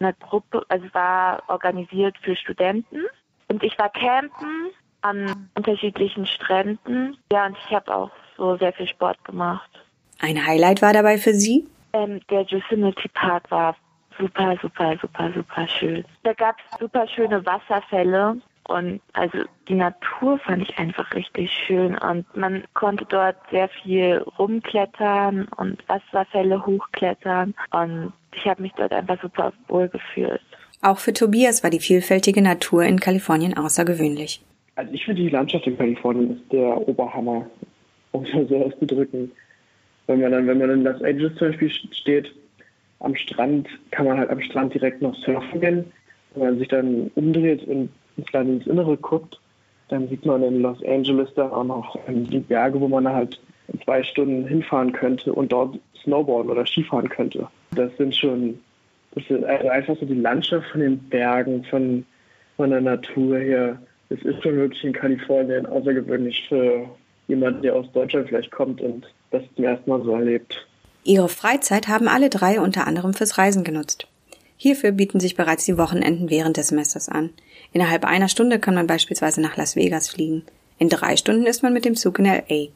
einer 0.00 0.12
Gruppe, 0.14 0.64
also 0.68 0.86
war 0.92 1.42
organisiert 1.48 2.16
für 2.22 2.36
Studenten. 2.36 3.04
Und 3.48 3.62
ich 3.62 3.78
war 3.78 3.90
campen 3.90 4.70
an 5.00 5.48
unterschiedlichen 5.54 6.26
Stränden. 6.26 7.16
Ja, 7.32 7.46
und 7.46 7.56
ich 7.66 7.74
habe 7.74 7.94
auch 7.94 8.10
so 8.36 8.56
sehr 8.56 8.72
viel 8.72 8.88
Sport 8.88 9.24
gemacht. 9.24 9.70
Ein 10.20 10.44
Highlight 10.44 10.82
war 10.82 10.92
dabei 10.92 11.18
für 11.18 11.34
Sie? 11.34 11.66
Ähm, 11.92 12.20
der 12.30 12.42
Yosemite 12.42 13.08
Park 13.10 13.50
war 13.50 13.76
super, 14.18 14.56
super, 14.60 14.96
super, 15.00 15.32
super 15.32 15.68
schön. 15.68 16.04
Da 16.24 16.32
gab 16.34 16.56
es 16.58 16.78
super 16.78 17.06
schöne 17.08 17.44
Wasserfälle 17.46 18.40
und 18.68 19.00
also 19.12 19.38
die 19.68 19.74
Natur 19.74 20.38
fand 20.38 20.62
ich 20.62 20.78
einfach 20.78 21.12
richtig 21.14 21.50
schön 21.50 21.96
und 21.98 22.24
man 22.36 22.64
konnte 22.74 23.04
dort 23.08 23.36
sehr 23.50 23.68
viel 23.68 24.24
rumklettern 24.38 25.48
und 25.56 25.82
Wasserfälle 25.88 26.64
hochklettern 26.64 27.54
und 27.72 28.12
ich 28.34 28.46
habe 28.46 28.62
mich 28.62 28.72
dort 28.76 28.92
einfach 28.92 29.20
super 29.20 29.52
wohl 29.68 29.88
gefühlt. 29.88 30.40
Auch 30.82 30.98
für 30.98 31.12
Tobias 31.12 31.64
war 31.64 31.70
die 31.70 31.80
vielfältige 31.80 32.40
Natur 32.42 32.84
in 32.84 33.00
Kalifornien 33.00 33.56
außergewöhnlich. 33.56 34.42
Also 34.76 34.92
ich 34.92 35.04
finde 35.04 35.22
die 35.22 35.30
Landschaft 35.30 35.66
in 35.66 35.76
Kalifornien 35.76 36.36
ist 36.36 36.52
der 36.52 36.88
Oberhammer 36.88 37.46
um 38.12 38.24
es 38.24 38.48
so 38.48 38.56
auszudrücken. 38.64 39.32
Wenn 40.06 40.20
man 40.20 40.32
dann, 40.32 40.46
wenn 40.46 40.58
man 40.58 40.70
in 40.70 40.84
Los 40.84 41.02
Angeles 41.02 41.36
zum 41.36 41.48
Beispiel 41.48 41.70
steht, 41.70 42.32
am 43.00 43.14
Strand, 43.14 43.68
kann 43.90 44.06
man 44.06 44.18
halt 44.18 44.30
am 44.30 44.40
Strand 44.40 44.74
direkt 44.74 45.02
noch 45.02 45.14
surfen 45.16 45.60
gehen. 45.60 45.92
Wenn 46.34 46.42
man 46.42 46.58
sich 46.58 46.68
dann 46.68 47.10
umdreht 47.14 47.64
und 47.64 47.90
ins 48.18 48.32
Land 48.32 48.48
ins 48.48 48.66
Innere 48.66 48.96
guckt, 48.96 49.40
dann 49.88 50.08
sieht 50.08 50.26
man 50.26 50.42
in 50.42 50.60
Los 50.60 50.82
Angeles 50.84 51.30
dann 51.34 51.50
auch 51.50 51.64
noch 51.64 51.98
die 52.06 52.40
Berge, 52.40 52.80
wo 52.80 52.88
man 52.88 53.08
halt 53.08 53.40
in 53.68 53.80
zwei 53.82 54.02
Stunden 54.02 54.46
hinfahren 54.46 54.92
könnte 54.92 55.32
und 55.32 55.52
dort 55.52 55.78
Snowboarden 56.02 56.50
oder 56.50 56.66
Skifahren 56.66 57.08
könnte. 57.08 57.46
Das 57.72 57.90
sind 57.96 58.14
schon, 58.14 58.58
das 59.14 59.24
sind 59.26 59.44
also 59.44 59.68
einfach 59.68 59.96
so 59.98 60.06
die 60.06 60.14
Landschaft 60.14 60.68
von 60.70 60.80
den 60.80 60.98
Bergen, 60.98 61.64
von, 61.64 62.04
von 62.56 62.70
der 62.70 62.80
Natur 62.80 63.38
her. 63.38 63.78
Es 64.10 64.22
ist 64.22 64.42
schon 64.42 64.56
wirklich 64.56 64.84
in 64.84 64.92
Kalifornien 64.92 65.66
außergewöhnlich 65.66 66.46
für 66.48 66.86
jemanden, 67.28 67.62
der 67.62 67.74
aus 67.76 67.90
Deutschland 67.92 68.28
vielleicht 68.28 68.50
kommt 68.50 68.80
und 68.80 69.06
das 69.30 69.42
zum 69.54 69.64
ersten 69.64 69.88
Mal 69.88 70.02
so 70.02 70.12
erlebt. 70.12 70.66
Ihre 71.04 71.28
Freizeit 71.28 71.88
haben 71.88 72.08
alle 72.08 72.30
drei 72.30 72.60
unter 72.60 72.86
anderem 72.86 73.14
fürs 73.14 73.38
Reisen 73.38 73.64
genutzt. 73.64 74.08
Hierfür 74.58 74.90
bieten 74.90 75.20
sich 75.20 75.36
bereits 75.36 75.64
die 75.64 75.78
Wochenenden 75.78 76.30
während 76.30 76.56
des 76.56 76.68
Semesters 76.68 77.08
an. 77.08 77.30
Innerhalb 77.72 78.04
einer 78.04 78.28
Stunde 78.28 78.58
kann 78.58 78.74
man 78.74 78.88
beispielsweise 78.88 79.40
nach 79.40 79.56
Las 79.56 79.76
Vegas 79.76 80.08
fliegen. 80.08 80.42
In 80.78 80.88
drei 80.88 81.16
Stunden 81.16 81.46
ist 81.46 81.62
man 81.62 81.72
mit 81.72 81.84
dem 81.84 81.94
Zug 81.94 82.18
in 82.18 82.26
LA. 82.26 82.68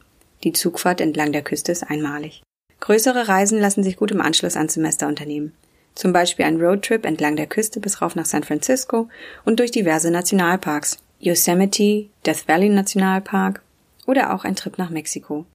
Die 0.44 0.52
Zugfahrt 0.52 1.00
entlang 1.00 1.32
der 1.32 1.42
Küste 1.42 1.72
ist 1.72 1.82
einmalig. 1.82 2.42
Größere 2.80 3.28
Reisen 3.28 3.60
lassen 3.60 3.82
sich 3.82 3.96
gut 3.96 4.12
im 4.12 4.20
Anschluss 4.20 4.56
an 4.56 4.68
Semester 4.68 5.08
unternehmen. 5.08 5.52
Zum 5.94 6.12
Beispiel 6.12 6.44
ein 6.44 6.60
Roadtrip 6.60 7.04
entlang 7.04 7.36
der 7.36 7.46
Küste 7.46 7.80
bis 7.80 8.00
rauf 8.00 8.14
nach 8.14 8.26
San 8.26 8.44
Francisco 8.44 9.08
und 9.44 9.58
durch 9.58 9.72
diverse 9.72 10.10
Nationalparks. 10.10 10.98
Yosemite, 11.18 12.06
Death 12.26 12.48
Valley 12.48 12.68
Nationalpark 12.68 13.62
oder 14.06 14.34
auch 14.34 14.44
ein 14.44 14.56
Trip 14.56 14.78
nach 14.78 14.90
Mexiko. 14.90 15.46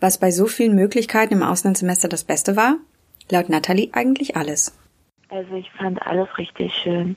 Was 0.00 0.18
bei 0.18 0.30
so 0.30 0.46
vielen 0.46 0.74
Möglichkeiten 0.74 1.34
im 1.34 1.42
Auslandssemester 1.42 2.08
das 2.08 2.24
Beste 2.24 2.56
war? 2.56 2.76
Laut 3.30 3.48
Natalie 3.48 3.90
eigentlich 3.92 4.36
alles. 4.36 4.72
Also 5.28 5.54
ich 5.54 5.70
fand 5.72 6.00
alles 6.06 6.28
richtig 6.38 6.72
schön. 6.74 7.16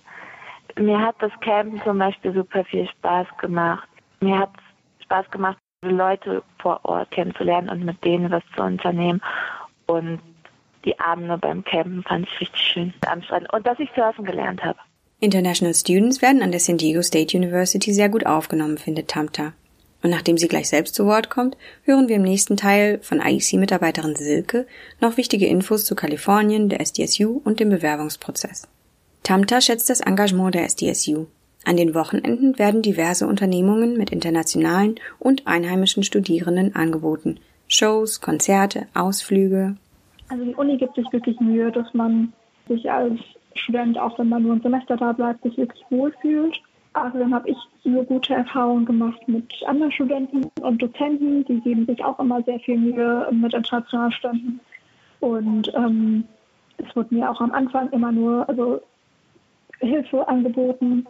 Mir 0.78 1.00
hat 1.00 1.16
das 1.20 1.32
Campen 1.42 1.82
zum 1.84 1.98
Beispiel 1.98 2.34
super 2.34 2.64
viel 2.66 2.88
Spaß 2.88 3.28
gemacht. 3.40 3.88
Mir 4.20 4.40
hat 4.40 4.52
Spaß 5.04 5.30
gemacht, 5.32 5.58
Leute 5.82 6.44
vor 6.60 6.80
Ort 6.84 7.12
kennenzulernen 7.12 7.70
und 7.70 7.86
mit 7.86 8.04
denen 8.04 8.32
was 8.32 8.44
zu 8.56 8.64
unternehmen. 8.64 9.22
Und 9.88 10.20
die 10.86 11.00
Abende 11.00 11.38
beim 11.38 11.64
Campen 11.64 12.04
fand 12.04 12.28
ich 12.28 12.42
richtig 12.42 12.62
schön 12.62 12.94
am 13.08 13.22
Strand. 13.22 13.52
Und 13.54 13.66
dass 13.66 13.80
ich 13.80 13.90
surfen 13.96 14.26
gelernt 14.26 14.64
habe. 14.64 14.80
International 15.20 15.74
Students 15.74 16.22
werden 16.22 16.42
an 16.42 16.52
der 16.52 16.62
San 16.62 16.78
Diego 16.78 17.02
State 17.02 17.36
University 17.36 17.92
sehr 17.92 18.10
gut 18.10 18.26
aufgenommen, 18.26 18.78
findet 18.78 19.10
Tamta. 19.10 19.54
Und 20.02 20.12
nachdem 20.12 20.38
sie 20.38 20.48
gleich 20.48 20.70
selbst 20.70 20.96
zu 20.96 21.06
Wort 21.06 21.30
kommt, 21.30 21.58
hören 21.84 22.08
wir 22.08 22.16
im 22.16 22.24
nächsten 22.24 22.56
Teil 22.56 23.00
von 23.02 23.20
IEC-Mitarbeiterin 23.20 24.16
Silke 24.16 24.66
noch 25.02 25.18
wichtige 25.18 25.48
Infos 25.48 25.84
zu 25.86 25.96
Kalifornien, 25.96 26.70
der 26.70 26.80
SDSU 26.80 27.42
und 27.44 27.60
dem 27.60 27.70
Bewerbungsprozess. 27.70 28.68
Tamta 29.24 29.60
schätzt 29.60 29.90
das 29.90 30.00
Engagement 30.00 30.56
der 30.56 30.64
SDSU. 30.64 31.26
An 31.66 31.76
den 31.76 31.94
Wochenenden 31.94 32.58
werden 32.58 32.82
diverse 32.82 33.28
Unternehmungen 33.28 33.98
mit 33.98 34.12
internationalen 34.12 34.96
und 35.20 35.46
einheimischen 35.46 36.04
Studierenden 36.04 36.76
angeboten. 36.76 37.40
Shows, 37.68 38.22
Konzerte, 38.22 38.88
Ausflüge. 38.94 39.76
Also 40.30 40.46
die 40.46 40.56
Uni 40.56 40.78
gibt 40.78 40.96
sich 40.96 41.06
wirklich 41.12 41.40
Mühe, 41.40 41.72
dass 41.72 41.94
man 41.94 42.34
sich 42.68 42.90
als 42.90 43.20
Student, 43.56 43.98
auch 43.98 44.18
wenn 44.18 44.30
man 44.30 44.44
nur 44.44 44.54
ein 44.54 44.62
Semester 44.62 44.96
da 44.96 45.12
bleibt, 45.12 45.44
sich 45.44 45.58
wirklich 45.58 45.84
wohlfühlt. 45.90 46.60
Außerdem 47.00 47.34
habe 47.34 47.50
ich 47.50 47.58
nur 47.84 48.04
gute 48.04 48.34
Erfahrungen 48.34 48.86
gemacht 48.86 49.20
mit 49.28 49.54
anderen 49.66 49.92
Studenten 49.92 50.50
und 50.62 50.82
Dozenten. 50.82 51.46
Die 51.46 51.60
geben 51.62 51.86
sich 51.86 52.04
auch 52.04 52.20
immer 52.20 52.42
sehr 52.44 52.60
viel 52.60 52.78
Mühe 52.78 53.28
mit 53.32 53.54
internationalen 53.54 54.12
Studenten. 54.12 54.60
Und 55.22 55.72
ähm, 55.76 56.26
es 56.78 56.96
wurde 56.96 57.16
mir 57.16 57.30
auch 57.30 57.40
am 57.40 57.52
Anfang 57.52 57.90
immer 57.92 58.12
nur 58.12 58.48
also 58.50 58.82
Hilfe 59.80 60.28
angeboten. 60.28 61.06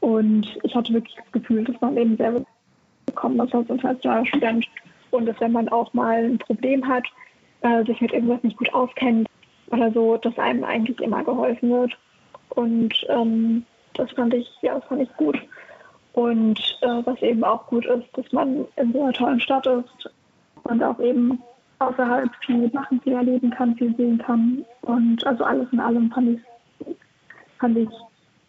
Und 0.00 0.58
ich 0.62 0.74
hatte 0.74 0.92
wirklich 0.92 1.14
das 1.16 1.32
Gefühl, 1.32 1.64
dass 1.64 1.80
man 1.80 1.96
eben 1.96 2.16
sehr 2.16 2.42
bekommen 3.06 3.40
ist 3.40 3.54
als 3.54 3.68
internationaler 3.68 4.26
Student. 4.26 4.66
Und 5.10 5.26
dass 5.26 5.40
wenn 5.40 5.52
man 5.52 5.68
auch 5.68 5.92
mal 5.94 6.24
ein 6.24 6.38
Problem 6.38 6.86
hat, 6.86 7.04
äh, 7.62 7.84
sich 7.84 8.00
mit 8.00 8.12
irgendwas 8.12 8.42
nicht 8.42 8.56
gut 8.56 8.72
auskennt 8.72 9.28
oder 9.70 9.92
so, 9.92 10.16
dass 10.16 10.38
einem 10.38 10.64
eigentlich 10.64 11.00
immer 11.00 11.22
geholfen 11.22 11.70
wird. 11.70 11.96
Und 12.50 12.94
ähm, 13.08 13.64
das 13.94 14.10
fand 14.12 14.34
ich, 14.34 14.48
ja, 14.62 14.74
das 14.74 14.84
fand 14.84 15.02
ich 15.02 15.16
gut. 15.16 15.38
Und 16.12 16.58
äh, 16.82 17.02
was 17.04 17.20
eben 17.22 17.44
auch 17.44 17.66
gut 17.66 17.86
ist, 17.86 18.06
dass 18.14 18.30
man 18.32 18.66
in 18.76 18.92
so 18.92 19.02
einer 19.02 19.12
tollen 19.12 19.40
Stadt 19.40 19.66
ist 19.66 20.10
und 20.64 20.82
auch 20.82 20.98
eben 21.00 21.40
außerhalb 21.78 22.30
viel 22.44 22.68
machen, 22.72 23.00
viel 23.02 23.14
erleben 23.14 23.50
kann, 23.50 23.76
viel 23.76 23.94
sehen 23.96 24.18
kann. 24.18 24.64
Und 24.82 25.26
also 25.26 25.44
alles 25.44 25.68
in 25.72 25.80
allem 25.80 26.10
fand 26.10 26.38
ich, 26.38 26.96
fand 27.58 27.78
ich 27.78 27.88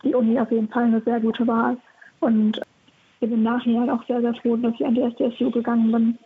die 0.03 0.15
Uni 0.15 0.39
auf 0.39 0.51
jeden 0.51 0.69
Fall 0.69 0.85
eine 0.85 1.01
sehr 1.01 1.19
gute 1.19 1.45
Wahl. 1.47 1.77
Und 2.19 2.61
bin 3.21 3.31
im 3.31 3.43
Nachhinein 3.43 3.89
auch 3.89 4.05
sehr, 4.07 4.19
sehr 4.19 4.33
froh, 4.33 4.57
dass 4.57 4.73
ich 4.73 4.85
an 4.85 4.95
die 4.95 5.01
SDSU 5.01 5.51
gegangen 5.51 5.91
bin. 5.91 6.17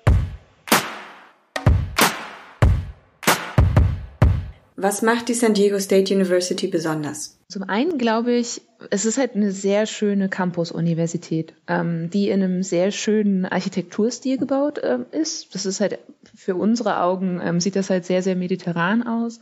Was 4.77 5.01
macht 5.01 5.29
die 5.29 5.33
San 5.33 5.53
Diego 5.53 5.79
State 5.79 6.13
University 6.13 6.67
besonders? 6.67 7.34
Zum 7.47 7.63
einen 7.63 7.99
glaube 7.99 8.33
ich, 8.33 8.61
es 8.89 9.05
ist 9.05 9.19
halt 9.19 9.35
eine 9.35 9.51
sehr 9.51 9.85
schöne 9.85 10.29
Campus-Universität, 10.29 11.53
ähm, 11.67 12.09
die 12.09 12.29
in 12.29 12.41
einem 12.41 12.63
sehr 12.63 12.91
schönen 12.91 13.45
Architekturstil 13.45 14.37
gebaut 14.37 14.81
ähm, 14.83 15.05
ist. 15.11 15.53
Das 15.53 15.67
ist 15.67 15.79
halt 15.79 15.99
für 16.35 16.55
unsere 16.55 17.01
Augen, 17.01 17.39
ähm, 17.43 17.59
sieht 17.59 17.75
das 17.75 17.91
halt 17.91 18.05
sehr, 18.05 18.23
sehr 18.23 18.35
mediterran 18.35 19.03
aus. 19.03 19.39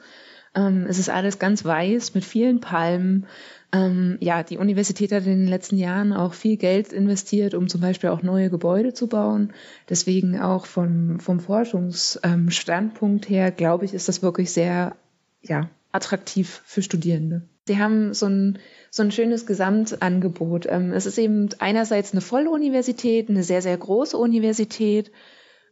Ähm, 0.53 0.85
es 0.87 0.99
ist 0.99 1.09
alles 1.09 1.39
ganz 1.39 1.63
weiß 1.63 2.13
mit 2.13 2.25
vielen 2.25 2.59
Palmen. 2.59 3.25
Ähm, 3.71 4.17
ja, 4.19 4.43
die 4.43 4.57
Universität 4.57 5.13
hat 5.13 5.25
in 5.25 5.39
den 5.39 5.47
letzten 5.47 5.77
Jahren 5.77 6.11
auch 6.11 6.33
viel 6.33 6.57
Geld 6.57 6.91
investiert, 6.91 7.53
um 7.53 7.69
zum 7.69 7.79
Beispiel 7.79 8.09
auch 8.09 8.21
neue 8.21 8.49
Gebäude 8.49 8.93
zu 8.93 9.07
bauen. 9.07 9.53
Deswegen 9.89 10.39
auch 10.41 10.65
vom, 10.65 11.21
vom 11.21 11.39
Forschungsstandpunkt 11.39 13.29
her, 13.29 13.51
glaube 13.51 13.85
ich, 13.85 13.93
ist 13.93 14.09
das 14.09 14.21
wirklich 14.21 14.51
sehr 14.51 14.97
ja, 15.41 15.69
attraktiv 15.93 16.61
für 16.65 16.81
Studierende. 16.81 17.43
Sie 17.65 17.79
haben 17.79 18.13
so 18.13 18.25
ein, 18.25 18.59
so 18.89 19.03
ein 19.03 19.11
schönes 19.11 19.45
Gesamtangebot. 19.45 20.65
Ähm, 20.69 20.91
es 20.91 21.05
ist 21.05 21.17
eben 21.17 21.49
einerseits 21.59 22.11
eine 22.11 22.21
Volluniversität, 22.21 23.29
eine 23.29 23.43
sehr, 23.43 23.61
sehr 23.61 23.77
große 23.77 24.17
Universität. 24.17 25.11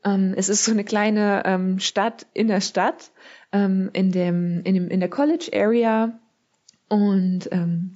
Ähm, 0.06 0.34
es 0.38 0.48
ist 0.48 0.64
so 0.64 0.72
eine 0.72 0.86
kleine 0.86 1.44
ähm, 1.46 1.80
Stadt 1.80 2.26
in 2.34 2.48
der 2.48 2.62
Stadt, 2.62 3.12
in, 3.54 3.92
dem, 4.14 4.62
in, 4.64 4.74
dem, 4.76 4.88
in 4.88 5.02
der 5.02 5.10
College 5.10 5.50
Area. 5.54 6.18
Und 6.88 7.50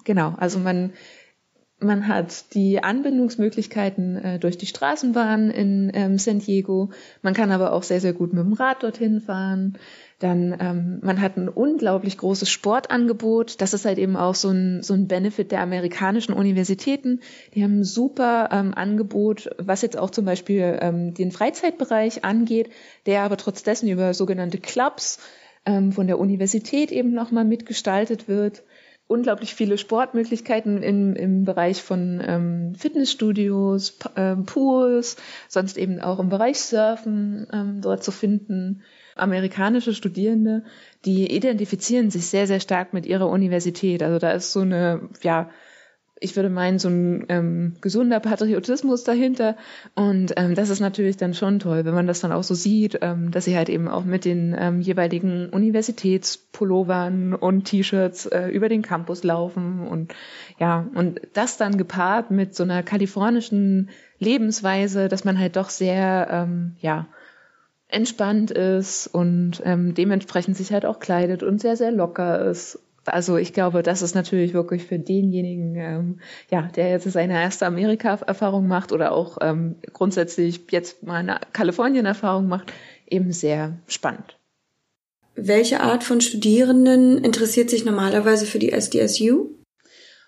genau, 0.04 0.36
also 0.38 0.60
man, 0.60 0.92
man 1.80 2.10
hat 2.10 2.54
die 2.54 2.84
Anbindungsmöglichkeiten 2.84 4.18
äh, 4.18 4.38
durch 4.38 4.58
die 4.58 4.66
Straßenbahn 4.66 5.52
in 5.52 6.20
San 6.20 6.40
Diego. 6.40 6.90
Man 7.22 7.34
kann 7.34 7.52
aber 7.52 7.72
auch 7.72 7.84
sehr, 7.84 8.02
sehr 8.02 8.12
gut 8.12 8.34
mit 8.34 8.44
dem 8.44 8.52
Rad 8.52 8.84
dorthin 8.84 9.22
fahren. 9.22 9.78
Dann 10.25 10.58
ähm, 10.60 11.00
man 11.03 11.22
hat 11.22 11.38
ein 11.38 11.50
unglaublich 11.50 12.17
großes 12.17 12.50
Sportangebot. 12.50 13.62
Das 13.62 13.75
ist 13.75 13.86
halt 13.86 14.00
eben 14.00 14.15
auch 14.15 14.34
so 14.34 14.50
ein, 14.50 14.82
so 14.82 14.96
ein 14.96 15.08
Benefit 15.08 15.51
der 15.51 15.62
amerikanischen 15.62 16.34
Universitäten. 16.34 17.20
Die 17.53 17.63
haben 17.63 17.82
ein 17.82 17.84
super 17.84 18.50
ähm, 18.51 18.74
Angebot, 18.74 19.51
was 19.60 19.84
jetzt 19.84 20.00
auch 20.00 20.10
zum 20.10 20.25
Beispiel 20.25 20.79
ähm, 20.82 21.13
den 21.13 21.32
Freizeitbereich 21.32 22.25
angeht, 22.25 22.72
der 23.05 23.22
aber 23.22 23.38
trotz 23.38 23.62
dessen 23.62 23.88
über 23.88 24.15
sogenannte 24.15 24.58
Clubs 24.58 25.20
ähm, 25.63 25.91
von 25.91 26.08
der 26.08 26.17
Universität 26.17 26.91
eben 26.91 27.13
nochmal 27.13 27.46
mitgestaltet 27.46 28.27
wird 28.27 28.63
unglaublich 29.08 29.53
viele 29.53 29.77
Sportmöglichkeiten 29.77 30.82
im, 30.82 31.15
im 31.15 31.46
Bereich 31.46 31.84
von 31.84 32.24
ähm, 32.25 32.74
Fitnessstudios, 32.74 33.91
P 33.91 34.10
äh, 34.15 34.36
Pools, 34.36 35.17
sonst 35.48 35.77
eben 35.77 36.01
auch 36.01 36.17
im 36.17 36.29
Bereich 36.29 36.60
Surfen 36.60 37.46
ähm, 37.53 37.82
dort 37.82 38.03
zu 38.03 38.10
finden 38.10 38.82
amerikanische 39.16 39.94
Studierende, 39.94 40.64
die 41.06 41.34
identifizieren 41.34 42.12
sich 42.12 42.28
sehr, 42.28 42.48
sehr 42.48 42.60
stark 42.60 42.94
mit 42.94 43.06
ihrer 43.06 43.30
Universität. 43.30 44.04
Also 44.04 44.20
da 44.20 44.32
ist 44.32 44.52
so 44.52 44.62
eine, 44.62 45.10
ja, 45.22 45.50
ich 46.20 46.36
würde 46.36 46.50
meinen, 46.50 46.80
so 46.80 46.88
ein 46.88 47.26
ähm, 47.28 47.76
gesunder 47.82 48.20
Patriotismus 48.20 49.04
dahinter. 49.04 49.58
Und 49.96 50.34
ähm, 50.38 50.56
das 50.56 50.70
ist 50.70 50.80
natürlich 50.80 51.18
dann 51.18 51.34
schon 51.34 51.60
toll, 51.60 51.84
wenn 51.84 51.94
man 51.94 52.08
das 52.08 52.22
dann 52.22 52.32
auch 52.32 52.44
so 52.44 52.56
sieht, 52.56 53.00
ähm, 53.02 53.32
dass 53.32 53.46
sie 53.46 53.58
halt 53.58 53.68
eben 53.68 53.90
auch 53.90 54.06
mit 54.06 54.24
den 54.24 54.56
ähm, 54.58 54.80
jeweiligen 54.80 55.50
Universitätspullovern 55.50 57.34
und 57.34 57.66
T-Shirts 57.66 58.28
äh, 58.28 58.48
über 58.48 58.70
den 58.70 58.82
Campus 58.82 59.24
laufen. 59.24 59.86
Und 59.88 60.14
ja, 60.58 60.88
und 60.96 61.20
das 61.34 61.58
dann 61.58 61.78
gepaart 61.78 62.32
mit 62.32 62.56
so 62.56 62.64
einer 62.64 62.82
kalifornischen 62.82 63.90
Lebensweise, 64.18 65.10
dass 65.10 65.26
man 65.26 65.38
halt 65.38 65.58
doch 65.58 65.70
sehr, 65.70 66.28
ähm, 66.32 66.76
ja, 66.80 67.08
entspannt 67.96 68.52
ist 68.52 69.08
und 69.08 69.62
ähm, 69.64 69.94
dementsprechend 69.94 70.58
sich 70.58 70.74
halt 70.74 70.86
auch 70.86 71.00
kleidet 71.00 71.44
und 71.44 71.62
sehr, 71.62 71.78
sehr 71.78 71.92
locker 71.92 72.46
ist. 72.46 72.80
Also 73.06 73.38
ich 73.38 73.54
glaube, 73.54 73.84
das 73.84 74.02
ist 74.02 74.16
natürlich 74.16 74.54
wirklich 74.54 74.84
für 74.84 75.00
denjenigen, 75.00 75.75
ähm, 75.75 76.20
ja, 76.52 76.64
der 76.64 76.90
jetzt 76.90 77.10
seine 77.10 77.42
erste 77.42 77.66
Amerika-Erfahrung 77.66 78.68
macht 78.68 78.92
oder 78.92 79.12
auch 79.12 79.38
ähm, 79.42 79.75
grundsätzlich 79.94 80.62
jetzt 80.72 81.04
mal 81.04 81.20
eine 81.20 81.40
Kalifornien-Erfahrung 81.54 82.48
macht, 82.48 82.74
eben 83.08 83.32
sehr 83.32 83.78
spannend. 83.88 84.38
Welche 85.36 85.82
Art 85.82 86.04
von 86.04 86.20
Studierenden 86.20 87.24
interessiert 87.24 87.70
sich 87.70 87.86
normalerweise 87.86 88.46
für 88.46 88.60
die 88.60 88.72
SDSU? 88.72 89.55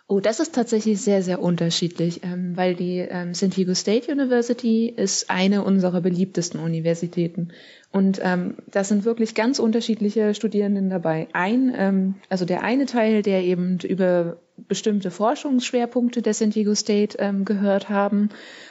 Oh, 0.10 0.22
das 0.22 0.40
ist 0.40 0.56
tatsächlich 0.56 1.02
sehr, 1.02 1.22
sehr 1.22 1.42
unterschiedlich, 1.42 2.24
ähm, 2.24 2.56
weil 2.56 2.76
die 2.76 3.00
ähm, 3.00 3.34
San 3.34 3.50
Diego 3.50 3.74
State 3.74 4.10
University 4.10 4.88
ist 4.88 5.30
eine 5.30 5.66
unserer 5.66 6.00
beliebtesten 6.00 6.62
Universitäten. 6.62 7.50
Und 7.92 8.22
ähm, 8.24 8.56
da 8.72 8.86
sind 8.86 9.04
wirklich 9.04 9.36
ganz 9.36 9.60
unterschiedliche 9.60 10.34
Studierenden 10.34 10.90
dabei. 10.90 11.28
Ein, 11.34 11.74
ähm, 11.76 12.16
also 12.30 12.46
der 12.46 12.64
eine 12.64 12.86
Teil, 12.86 13.22
der 13.22 13.44
eben 13.44 13.80
über 13.80 14.38
bestimmte 14.56 15.12
Forschungsschwerpunkte 15.12 16.22
der 16.22 16.34
San 16.34 16.52
Diego 16.52 16.74
State 16.74 17.18
ähm, 17.20 17.44
gehört 17.44 17.90
haben. 17.90 18.30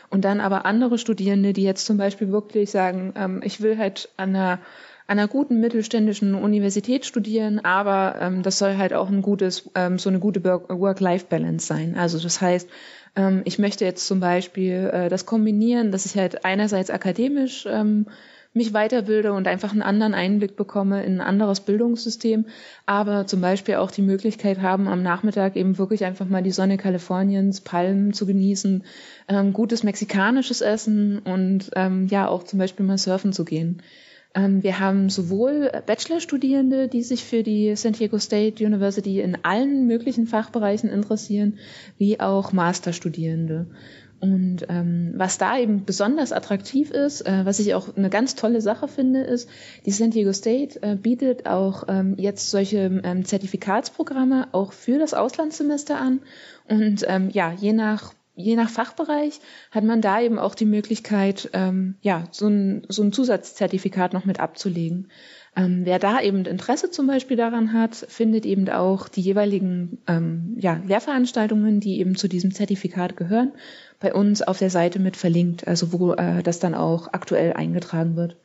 Und 0.09 0.25
dann 0.25 0.41
aber 0.41 0.65
andere 0.65 0.97
Studierende, 0.97 1.53
die 1.53 1.65
jetzt 1.65 1.85
zum 1.85 1.99
Beispiel 1.99 2.33
wirklich 2.33 2.71
sagen, 2.71 3.13
ähm, 3.15 3.43
ich 3.45 3.61
will 3.61 3.77
halt 3.77 4.09
an 4.17 4.35
einer 4.35 4.61
an 5.07 5.19
einer 5.19 5.29
guten 5.29 5.61
mittelständischen 5.61 6.35
Universität 6.35 7.07
studieren, 7.07 7.61
aber 7.65 8.17
ähm, 8.21 8.43
das 8.43 8.59
soll 8.59 8.77
halt 8.77 8.93
auch 8.93 9.09
ein 9.09 9.23
gutes, 9.23 9.71
ähm, 9.75 9.99
so 9.99 10.09
eine 10.09 10.19
gute 10.19 10.43
Work-Life-Balance 10.45 11.67
sein. 11.67 11.97
Also 11.97 12.19
das 12.19 12.41
heißt, 12.41 12.69
ähm, 13.15 13.43
ich 13.45 13.59
möchte 13.59 13.85
jetzt 13.85 14.07
zum 14.07 14.21
Beispiel 14.21 14.91
äh, 14.93 15.09
das 15.09 15.25
kombinieren, 15.25 15.93
dass 15.93 16.07
ich 16.07 16.17
halt 16.17 16.45
einerseits 16.45 16.91
akademisch 16.91 17.67
ähm, 17.71 18.07
mich 18.57 18.73
weiterbilde 18.73 19.33
und 19.33 19.47
einfach 19.47 19.73
einen 19.73 19.83
anderen 19.83 20.15
Einblick 20.15 20.57
bekomme 20.57 21.05
in 21.05 21.21
ein 21.21 21.27
anderes 21.27 21.61
Bildungssystem, 21.61 22.47
aber 22.87 23.27
zum 23.27 23.43
Beispiel 23.43 23.77
auch 23.77 23.91
die 23.91 24.03
Möglichkeit 24.03 24.63
haben, 24.63 24.89
am 24.89 25.03
Nachmittag 25.03 25.57
eben 25.57 25.77
wirklich 25.79 26.05
einfach 26.05 26.27
mal 26.27 26.43
die 26.43 26.51
Sonne 26.51 26.79
Kaliforniens, 26.79 27.61
Palmen 27.61 28.15
zu 28.15 28.27
genießen, 28.27 28.83
ähm, 29.29 29.53
gutes 29.53 29.83
mexikanisches 29.83 30.63
Essen 30.63 31.19
und 31.19 31.71
ähm, 31.77 32.07
ja 32.07 32.29
auch 32.29 32.45
zum 32.45 32.59
Beispiel 32.59 32.87
mal 32.87 32.99
surfen 32.99 33.35
zu 33.35 33.45
gehen. 33.45 33.83
Ähm, 34.37 34.63
wir 34.63 34.79
haben 34.79 35.09
sowohl 35.09 35.73
Bachelorstudierende, 35.87 36.89
die 36.89 37.03
sich 37.03 37.25
für 37.25 37.43
die 37.43 37.75
San 37.75 37.95
Diego 37.95 38.19
State 38.19 38.65
University 38.65 39.21
in 39.21 39.39
allen 39.43 39.87
möglichen 39.87 40.27
Fachbereichen 40.27 40.91
interessieren, 40.91 41.59
wie 41.97 42.21
auch 42.21 42.53
Masterstudierende. 42.53 43.67
Und 44.19 44.67
ähm, 44.69 45.13
was 45.17 45.37
da 45.37 45.59
eben 45.59 45.85
besonders 45.85 46.33
attraktiv 46.33 46.91
ist, 46.91 47.23
äh, 47.23 47.45
was 47.45 47.59
ich 47.59 47.75
auch 47.75 47.97
eine 47.97 48.09
ganz 48.09 48.35
tolle 48.35 48.63
Sache 48.63 48.89
finde, 48.89 49.21
ist, 49.21 49.49
die 49.85 49.91
San 49.91 50.11
Diego 50.11 50.33
State 50.33 50.83
äh, 50.83 50.97
bietet 50.97 51.47
auch 51.47 51.85
ähm, 51.89 52.15
jetzt 52.17 52.51
solche 52.51 53.01
ähm, 53.05 53.25
Zertifikatsprogramme 53.25 54.49
auch 54.53 54.73
für 54.73 54.99
das 54.99 55.13
Auslandssemester 55.13 55.99
an. 55.99 56.21
Und 56.67 57.05
ähm, 57.07 57.29
ja, 57.31 57.53
je 57.53 57.75
nach 57.75 58.15
je 58.37 58.55
nach 58.55 58.69
Fachbereich 58.71 59.41
hat 59.71 59.85
man 59.85 60.01
da 60.01 60.21
eben 60.21 60.39
auch 60.39 60.55
die 60.55 60.67
Möglichkeit, 60.67 61.51
ähm, 61.55 61.97
ja, 62.03 62.25
so 62.31 62.47
ein, 62.47 62.83
so 62.89 63.03
ein 63.03 63.13
Zusatzzertifikat 63.13 64.13
noch 64.13 64.25
mit 64.25 64.39
abzulegen. 64.39 65.09
Ähm, 65.57 65.81
wer 65.85 65.99
da 65.99 66.21
eben 66.21 66.45
Interesse 66.45 66.91
zum 66.91 67.07
Beispiel 67.07 67.39
daran 67.39 67.73
hat, 67.73 67.97
findet 67.97 68.45
eben 68.45 68.69
auch 68.69 69.09
die 69.09 69.23
jeweiligen 69.23 69.99
ähm, 70.07 70.55
ja, 70.59 70.81
Lehrveranstaltungen, 70.87 71.81
die 71.81 71.99
eben 71.99 72.15
zu 72.15 72.29
diesem 72.29 72.53
Zertifikat 72.53 73.17
gehören, 73.17 73.53
bei 73.99 74.13
uns 74.13 74.43
auf 74.43 74.59
der 74.59 74.71
Seite 74.71 74.99
mit 74.99 75.17
verlinkt, 75.17 75.67
also 75.67 75.95
wo 75.95 76.13
äh, 76.13 76.43
das 76.43 76.59
dann 76.59 76.75
auch 76.75 77.09
aktuell 77.15 77.55
eingetragen 77.55 78.17
wird. 78.17 78.37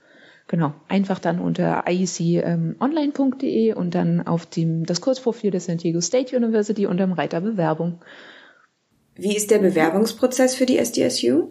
Genau, 0.48 0.74
einfach 0.88 1.20
dann 1.20 1.40
unter 1.40 1.84
ieconline.de 1.88 3.70
ähm, 3.70 3.78
und 3.78 3.96
dann 3.96 4.26
auf 4.26 4.46
dem, 4.46 4.86
das 4.86 5.02
Kurzprofil 5.02 5.52
der 5.52 5.60
San 5.60 5.78
Diego 5.78 6.00
State 6.02 6.36
University 6.36 6.88
unter 6.88 7.06
dem 7.06 7.14
Reiter 7.14 7.42
Bewerbung. 7.42 8.00
Wie 9.22 9.36
ist 9.36 9.52
der 9.52 9.60
Bewerbungsprozess 9.60 10.56
für 10.56 10.66
die 10.66 10.80
SDSU? 10.80 11.50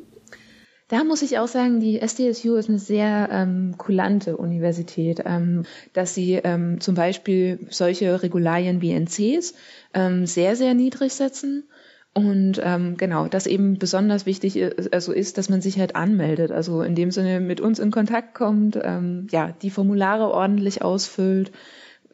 Da 0.89 1.05
muss 1.05 1.23
ich 1.23 1.39
auch 1.39 1.47
sagen, 1.47 1.79
die 1.79 2.00
SDSU 2.00 2.57
ist 2.57 2.69
eine 2.69 2.81
sehr 2.81 3.29
ähm, 3.31 3.77
kulante 3.79 4.37
Universität, 4.37 5.23
ähm, 5.25 5.62
dass 5.93 6.12
sie 6.12 6.41
ähm, 6.43 6.81
zum 6.81 6.97
Beispiel 6.97 7.69
solche 7.71 8.25
Regularien 8.25 8.83
wie 8.83 8.91
NCs 8.91 9.55
ähm, 9.95 10.27
sehr, 10.27 10.57
sehr 10.57 10.75
niedrig 10.75 11.12
setzen. 11.12 11.69
Und 12.12 12.61
ähm, 12.61 12.97
genau, 12.97 13.29
das 13.29 13.47
eben 13.47 13.79
besonders 13.79 14.27
wichtig 14.27 14.57
ist, 14.57 14.93
also 14.93 15.12
ist, 15.12 15.39
dass 15.39 15.49
man 15.49 15.61
sich 15.61 15.79
halt 15.79 15.95
anmeldet, 15.95 16.50
also 16.50 16.83
in 16.83 16.97
dem 16.97 17.13
Sinne 17.13 17.39
mit 17.39 17.61
uns 17.61 17.78
in 17.78 17.93
Kontakt 17.93 18.35
kommt, 18.35 18.76
ähm, 18.83 19.28
ja, 19.30 19.54
die 19.63 19.71
Formulare 19.71 20.28
ordentlich 20.28 20.83
ausfüllt, 20.83 21.52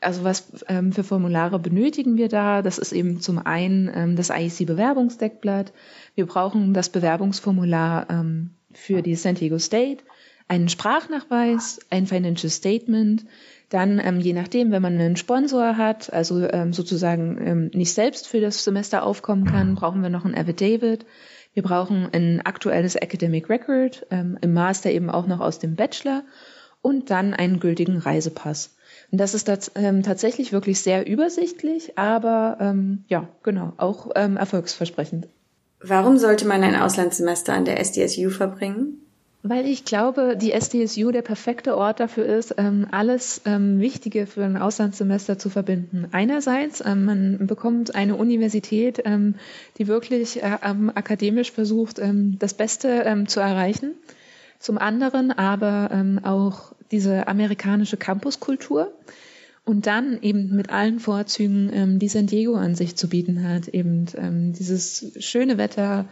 also 0.00 0.24
was 0.24 0.64
ähm, 0.68 0.92
für 0.92 1.04
Formulare 1.04 1.58
benötigen 1.58 2.16
wir 2.16 2.28
da? 2.28 2.62
Das 2.62 2.78
ist 2.78 2.92
eben 2.92 3.20
zum 3.20 3.38
einen 3.38 3.90
ähm, 3.94 4.16
das 4.16 4.30
IEC-Bewerbungsdeckblatt. 4.30 5.72
Wir 6.14 6.26
brauchen 6.26 6.74
das 6.74 6.88
Bewerbungsformular 6.88 8.06
ähm, 8.10 8.50
für 8.72 9.02
die 9.02 9.14
San 9.14 9.34
Diego 9.34 9.58
State, 9.58 10.04
einen 10.48 10.68
Sprachnachweis, 10.68 11.80
ein 11.90 12.06
Financial 12.06 12.50
Statement, 12.50 13.24
dann 13.68 14.00
ähm, 14.02 14.20
je 14.20 14.32
nachdem, 14.32 14.70
wenn 14.70 14.82
man 14.82 14.94
einen 14.94 15.16
Sponsor 15.16 15.76
hat, 15.76 16.12
also 16.12 16.48
ähm, 16.48 16.72
sozusagen 16.72 17.38
ähm, 17.44 17.70
nicht 17.74 17.92
selbst 17.92 18.28
für 18.28 18.40
das 18.40 18.62
Semester 18.62 19.02
aufkommen 19.02 19.44
kann, 19.44 19.74
brauchen 19.74 20.02
wir 20.02 20.10
noch 20.10 20.24
ein 20.24 20.36
Affidavit. 20.36 21.04
Wir 21.54 21.62
brauchen 21.62 22.08
ein 22.12 22.42
aktuelles 22.42 22.96
Academic 22.96 23.48
Record, 23.48 24.06
im 24.10 24.52
Master 24.52 24.90
eben 24.90 25.08
auch 25.08 25.26
noch 25.26 25.40
aus 25.40 25.58
dem 25.58 25.74
Bachelor 25.74 26.22
und 26.86 27.10
dann 27.10 27.34
einen 27.34 27.58
gültigen 27.58 27.98
Reisepass. 27.98 28.76
Und 29.10 29.18
das 29.18 29.34
ist 29.34 29.48
das, 29.48 29.72
ähm, 29.74 30.04
tatsächlich 30.04 30.52
wirklich 30.52 30.80
sehr 30.80 31.04
übersichtlich, 31.04 31.98
aber 31.98 32.58
ähm, 32.60 33.02
ja, 33.08 33.28
genau, 33.42 33.72
auch 33.76 34.10
ähm, 34.14 34.36
erfolgsversprechend. 34.36 35.26
Warum 35.80 36.16
sollte 36.16 36.46
man 36.46 36.62
ein 36.62 36.76
Auslandssemester 36.76 37.54
an 37.54 37.64
der 37.64 37.80
SDSU 37.80 38.30
verbringen? 38.30 39.00
Weil 39.42 39.66
ich 39.66 39.84
glaube, 39.84 40.36
die 40.36 40.52
SDSU 40.52 41.10
der 41.10 41.22
perfekte 41.22 41.76
Ort 41.76 41.98
dafür 41.98 42.24
ist, 42.24 42.54
ähm, 42.56 42.86
alles 42.92 43.42
ähm, 43.46 43.80
Wichtige 43.80 44.26
für 44.28 44.44
ein 44.44 44.56
Auslandssemester 44.56 45.38
zu 45.38 45.50
verbinden. 45.50 46.06
Einerseits, 46.12 46.84
ähm, 46.84 47.04
man 47.04 47.46
bekommt 47.48 47.96
eine 47.96 48.14
Universität, 48.14 49.02
die 49.78 49.88
wirklich 49.88 50.42
äh, 50.42 50.58
akademisch 50.94 51.50
versucht, 51.50 52.00
das 52.00 52.54
Beste 52.54 53.24
zu 53.26 53.40
erreichen. 53.40 53.94
Zum 54.58 54.78
anderen 54.78 55.30
aber 55.30 56.20
auch 56.24 56.75
diese 56.90 57.28
amerikanische 57.28 57.96
Campuskultur 57.96 58.92
und 59.64 59.86
dann 59.86 60.22
eben 60.22 60.54
mit 60.54 60.70
allen 60.70 61.00
Vorzügen, 61.00 61.70
ähm, 61.72 61.98
die 61.98 62.08
San 62.08 62.26
Diego 62.26 62.54
an 62.54 62.74
sich 62.74 62.96
zu 62.96 63.08
bieten 63.08 63.46
hat. 63.48 63.68
Eben 63.68 64.06
ähm, 64.16 64.52
dieses 64.52 65.12
schöne 65.18 65.58
Wetter, 65.58 66.06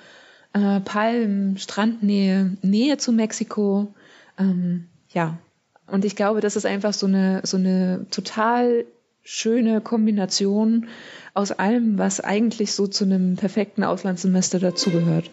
äh, 0.53 0.81
Palmen, 0.81 1.57
Strandnähe, 1.57 2.57
Nähe 2.63 2.99
zu 2.99 3.13
Mexiko. 3.13 3.95
Ähm, 4.39 4.89
ja, 5.11 5.39
und 5.87 6.05
ich 6.05 6.17
glaube, 6.17 6.41
das 6.41 6.57
ist 6.57 6.67
einfach 6.67 6.93
so 6.93 7.07
eine, 7.07 7.43
so 7.45 7.57
eine 7.57 8.07
total 8.11 8.87
schöne 9.23 9.81
Kombination 9.81 10.89
aus 11.33 11.53
allem, 11.53 11.97
was 11.99 12.21
eigentlich 12.21 12.73
so 12.73 12.87
zu 12.87 13.05
einem 13.05 13.37
perfekten 13.37 13.85
Auslandssemester 13.85 14.59
dazugehört. 14.59 15.31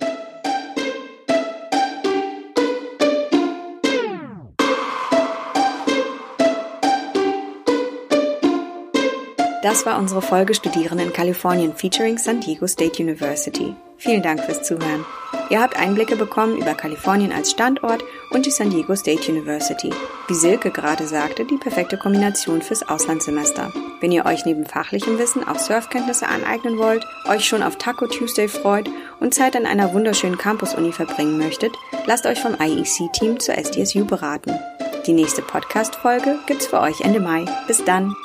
Das 9.62 9.86
war 9.86 10.00
unsere 10.00 10.24
Folge 10.24 10.56
Studieren 10.56 10.98
in 10.98 11.14
Kalifornien 11.14 11.76
featuring 11.76 12.18
San 12.18 12.42
Diego 12.42 12.66
State 12.66 13.02
University. 13.02 13.76
Vielen 13.98 14.24
Dank 14.24 14.44
fürs 14.44 14.64
Zuhören. 14.64 15.06
Ihr 15.52 15.62
habt 15.62 15.78
Einblicke 15.78 16.16
bekommen 16.16 16.58
über 16.58 16.74
Kalifornien 16.74 17.32
als 17.32 17.52
Standort 17.52 18.04
und 18.32 18.48
die 18.48 18.52
San 18.52 18.72
Diego 18.72 18.96
State 18.96 19.32
University. 19.32 19.92
Wie 20.28 20.34
Silke 20.34 20.72
gerade 20.72 21.06
sagte, 21.06 21.46
die 21.46 21.58
perfekte 21.58 21.98
Kombination 21.98 22.64
fürs 22.64 22.88
Auslandssemester. 22.90 23.72
Wenn 24.00 24.12
ihr 24.12 24.26
euch 24.26 24.46
neben 24.46 24.66
fachlichem 24.66 25.20
Wissen 25.20 25.48
auch 25.48 25.60
Surfkenntnisse 25.60 26.28
aneignen 26.28 26.80
wollt, 26.80 27.06
euch 27.30 27.46
schon 27.46 27.62
auf 27.62 27.76
Taco 27.76 28.08
Tuesday 28.08 28.48
freut 28.48 28.90
und 29.20 29.36
Zeit 29.36 29.56
an 29.56 29.68
einer 29.68 29.94
wunderschönen 29.94 30.40
Campus-Uni 30.40 30.92
verbringen 30.92 31.38
möchtet, 31.38 31.78
lasst 32.08 32.26
euch 32.26 32.40
vom 32.40 32.56
IEC-Team 32.60 33.40
zur 33.40 33.56
SDSU 33.56 34.06
beraten. 34.06 34.58
Die 35.06 35.14
nächste 35.14 35.44
Podcast-Folge 35.44 36.40
gibt's 36.48 36.66
für 36.66 36.80
euch 36.80 37.02
Ende 37.02 37.20
Mai. 37.20 37.46
Bis 37.68 37.84
dann! 37.86 38.16